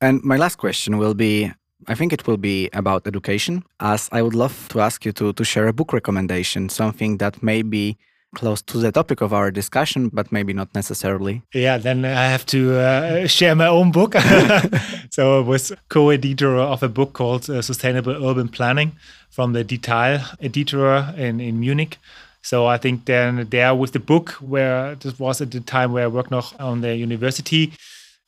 And 0.00 0.22
my 0.22 0.36
last 0.36 0.56
question 0.56 0.98
will 0.98 1.14
be. 1.14 1.52
I 1.88 1.94
think 1.94 2.12
it 2.12 2.26
will 2.26 2.38
be 2.38 2.70
about 2.72 3.06
education, 3.06 3.62
as 3.80 4.08
I 4.10 4.22
would 4.22 4.34
love 4.34 4.66
to 4.68 4.80
ask 4.80 5.04
you 5.04 5.12
to, 5.12 5.34
to 5.34 5.44
share 5.44 5.68
a 5.68 5.74
book 5.74 5.92
recommendation, 5.92 6.70
something 6.70 7.18
that 7.18 7.42
may 7.42 7.60
be 7.62 7.98
close 8.34 8.60
to 8.62 8.78
the 8.78 8.92
topic 8.92 9.20
of 9.20 9.32
our 9.32 9.50
discussion, 9.50 10.08
but 10.12 10.30
maybe 10.32 10.52
not 10.52 10.74
necessarily. 10.74 11.42
Yeah, 11.54 11.78
then 11.78 12.04
I 12.04 12.26
have 12.26 12.44
to 12.46 12.78
uh, 12.78 13.26
share 13.26 13.54
my 13.54 13.66
own 13.66 13.92
book. 13.92 14.14
so 15.10 15.38
I 15.38 15.40
was 15.42 15.72
co-editor 15.88 16.56
of 16.56 16.82
a 16.82 16.88
book 16.88 17.12
called 17.12 17.48
uh, 17.48 17.62
Sustainable 17.62 18.24
Urban 18.24 18.48
Planning 18.48 18.92
from 19.30 19.52
the 19.52 19.64
Detail 19.64 20.20
editor 20.40 21.14
in, 21.16 21.40
in 21.40 21.60
Munich. 21.60 21.98
So 22.42 22.66
I 22.66 22.78
think 22.78 23.06
then 23.06 23.48
there 23.50 23.74
with 23.74 23.92
the 23.92 23.98
book 23.98 24.30
where 24.32 24.94
this 24.94 25.18
was 25.18 25.40
at 25.40 25.50
the 25.50 25.60
time 25.60 25.92
where 25.92 26.04
I 26.04 26.08
worked 26.08 26.30
noch 26.30 26.54
on 26.60 26.80
the 26.80 26.94
university, 26.94 27.72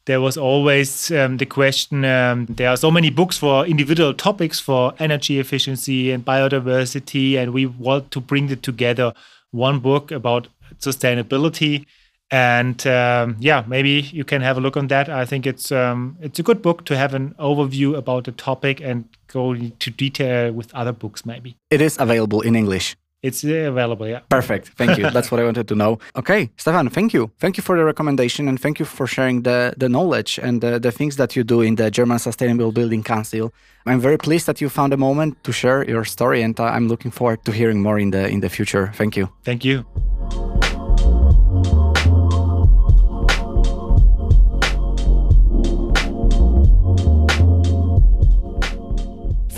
there 0.06 0.20
was 0.22 0.37
always 0.38 1.12
um, 1.12 1.37
the 1.37 1.46
question 1.46 2.04
um, 2.04 2.46
there 2.46 2.70
are 2.70 2.76
so 2.78 2.90
many 2.90 3.11
books 3.11 3.37
for 3.37 3.66
individual 3.66 4.14
topics 4.14 4.58
for 4.58 4.94
energy 4.98 5.38
efficiency 5.38 6.11
and 6.11 6.24
biodiversity 6.24 7.37
and 7.37 7.52
we 7.52 7.66
want 7.66 8.11
to 8.11 8.20
bring 8.20 8.48
it 8.48 8.62
together 8.62 9.12
one 9.50 9.80
book 9.80 10.11
about 10.11 10.48
sustainability. 10.78 11.84
And 12.30 12.87
um, 12.87 13.37
yeah 13.40 13.64
maybe 13.66 14.02
you 14.12 14.22
can 14.22 14.42
have 14.42 14.58
a 14.58 14.61
look 14.61 14.76
on 14.76 14.88
that. 14.88 15.08
I 15.08 15.24
think 15.24 15.46
it's 15.46 15.72
um, 15.72 16.18
it's 16.20 16.38
a 16.38 16.42
good 16.42 16.61
book 16.61 16.84
to 16.84 16.96
have 16.96 17.14
an 17.14 17.34
overview 17.38 17.96
about 17.96 18.24
the 18.24 18.32
topic 18.32 18.82
and 18.82 19.08
go 19.28 19.52
into 19.52 19.90
detail 19.90 20.52
with 20.52 20.74
other 20.74 20.92
books 20.92 21.24
maybe. 21.24 21.56
It 21.70 21.80
is 21.80 21.96
available 21.98 22.42
in 22.42 22.54
english 22.54 22.96
it's 23.22 23.42
available, 23.42 24.07
yeah. 24.07 24.20
Perfect. 24.28 24.68
Thank 24.76 24.96
you. 24.98 25.11
That's 25.11 25.31
what 25.31 25.40
I 25.40 25.44
wanted 25.44 25.66
to 25.68 25.74
know. 25.74 25.98
Okay, 26.16 26.50
Stefan, 26.57 26.88
thank 26.88 27.12
you. 27.12 27.31
Thank 27.38 27.57
you 27.57 27.62
for 27.62 27.76
the 27.76 27.85
recommendation 27.85 28.48
and 28.48 28.61
thank 28.61 28.78
you 28.78 28.85
for 28.85 29.07
sharing 29.07 29.42
the, 29.42 29.74
the 29.76 29.88
knowledge 29.88 30.38
and 30.40 30.61
the, 30.61 30.78
the 30.78 30.92
things 30.92 31.16
that 31.16 31.35
you 31.35 31.42
do 31.44 31.61
in 31.61 31.74
the 31.74 31.90
German 31.90 32.18
Sustainable 32.18 32.72
Building 32.72 33.02
Council. 33.02 33.52
I'm 33.87 34.00
very 34.00 34.18
pleased 34.18 34.46
that 34.46 34.61
you 34.61 34.68
found 34.68 34.92
a 34.92 34.96
moment 34.96 35.42
to 35.44 35.52
share 35.52 35.85
your 35.88 36.04
story 36.04 36.42
and 36.42 36.59
uh, 36.61 36.64
I'm 36.64 36.88
looking 36.88 37.11
forward 37.11 37.44
to 37.44 37.52
hearing 37.52 37.83
more 37.83 37.98
in 37.98 38.11
the 38.11 38.28
in 38.28 38.40
the 38.40 38.48
future. 38.48 38.92
Thank 38.94 39.16
you. 39.16 39.28
Thank 39.44 39.64
you. 39.64 39.85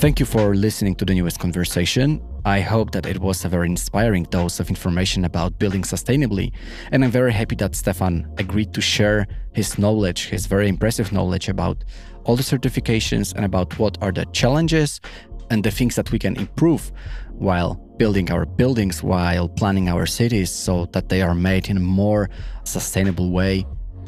Thank 0.00 0.18
you 0.18 0.24
for 0.24 0.54
listening 0.54 0.94
to 0.94 1.04
the 1.04 1.12
newest 1.12 1.38
conversation. 1.40 2.22
I 2.46 2.60
hope 2.60 2.92
that 2.92 3.04
it 3.04 3.18
was 3.18 3.44
a 3.44 3.50
very 3.50 3.66
inspiring 3.66 4.22
dose 4.22 4.58
of 4.58 4.70
information 4.70 5.26
about 5.26 5.58
building 5.58 5.82
sustainably, 5.82 6.52
and 6.90 7.04
I'm 7.04 7.10
very 7.10 7.34
happy 7.34 7.54
that 7.56 7.74
Stefan 7.74 8.26
agreed 8.38 8.72
to 8.72 8.80
share 8.80 9.26
his 9.52 9.78
knowledge, 9.78 10.28
his 10.28 10.46
very 10.46 10.68
impressive 10.68 11.12
knowledge 11.12 11.50
about 11.50 11.84
all 12.24 12.34
the 12.34 12.42
certifications 12.42 13.34
and 13.34 13.44
about 13.44 13.78
what 13.78 13.98
are 14.00 14.10
the 14.10 14.24
challenges 14.32 15.02
and 15.50 15.62
the 15.62 15.70
things 15.70 15.96
that 15.96 16.10
we 16.12 16.18
can 16.18 16.34
improve 16.36 16.90
while 17.34 17.74
building 17.98 18.32
our 18.32 18.46
buildings, 18.46 19.02
while 19.02 19.50
planning 19.50 19.90
our 19.90 20.06
cities 20.06 20.50
so 20.50 20.86
that 20.94 21.10
they 21.10 21.20
are 21.20 21.34
made 21.34 21.68
in 21.68 21.76
a 21.76 21.80
more 21.80 22.30
sustainable 22.64 23.32
way, 23.32 23.66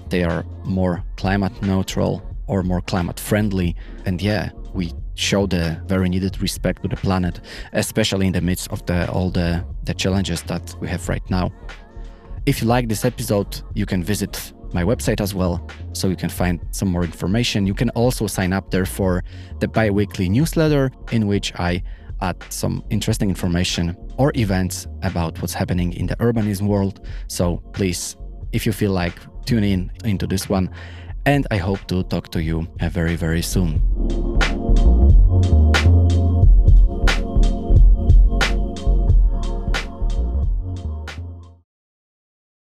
they 0.09 0.25
are 0.25 0.47
more 0.65 1.05
climate 1.19 1.53
neutral 1.61 2.23
or 2.47 2.63
more 2.63 2.81
climate 2.81 3.21
friendly. 3.21 3.77
And 4.07 4.23
yeah, 4.23 4.53
we 4.73 4.95
show 5.14 5.46
the 5.46 5.81
very 5.87 6.09
needed 6.09 6.40
respect 6.40 6.83
to 6.83 6.88
the 6.88 6.96
planet, 6.96 7.40
especially 7.72 8.27
in 8.27 8.33
the 8.33 8.40
midst 8.40 8.70
of 8.72 8.85
the, 8.87 9.11
all 9.11 9.31
the, 9.31 9.64
the 9.85 9.94
challenges 9.94 10.42
that 10.42 10.75
we 10.81 10.88
have 10.88 11.09
right 11.09 11.29
now. 11.31 11.51
If 12.46 12.61
you 12.61 12.68
like 12.68 12.88
this 12.88 13.05
episode, 13.05 13.62
you 13.75 13.87
can 13.87 14.03
visit 14.03 14.53
my 14.72 14.83
website 14.83 15.20
as 15.20 15.35
well, 15.35 15.68
so 15.92 16.09
you 16.09 16.16
can 16.16 16.31
find 16.31 16.61
some 16.70 16.88
more 16.88 17.05
information. 17.05 17.66
You 17.66 17.75
can 17.75 17.90
also 17.90 18.27
sign 18.27 18.53
up 18.53 18.70
there 18.70 18.87
for 18.87 19.22
the 19.61 19.68
bi 19.68 19.90
weekly 19.90 20.29
newsletter, 20.29 20.90
in 21.11 21.27
which 21.27 21.53
I 21.57 21.83
add 22.20 22.37
some 22.48 22.83
interesting 22.88 23.29
information 23.29 23.96
or 24.16 24.33
events 24.35 24.87
about 25.03 25.40
what's 25.42 25.55
happening 25.55 25.92
in 25.92 26.07
the 26.07 26.16
urbanism 26.16 26.68
world. 26.68 27.07
So 27.29 27.59
please, 27.72 28.16
if 28.53 28.64
you 28.64 28.72
feel 28.72 28.92
like, 28.92 29.14
tune 29.44 29.64
in 29.64 29.90
into 30.05 30.27
this 30.27 30.48
one. 30.48 30.70
And 31.27 31.46
I 31.51 31.57
hope 31.57 31.87
to 31.88 32.03
talk 32.05 32.31
to 32.31 32.42
you 32.42 32.66
very, 32.81 33.16
very 33.16 33.42
soon. 33.42 33.81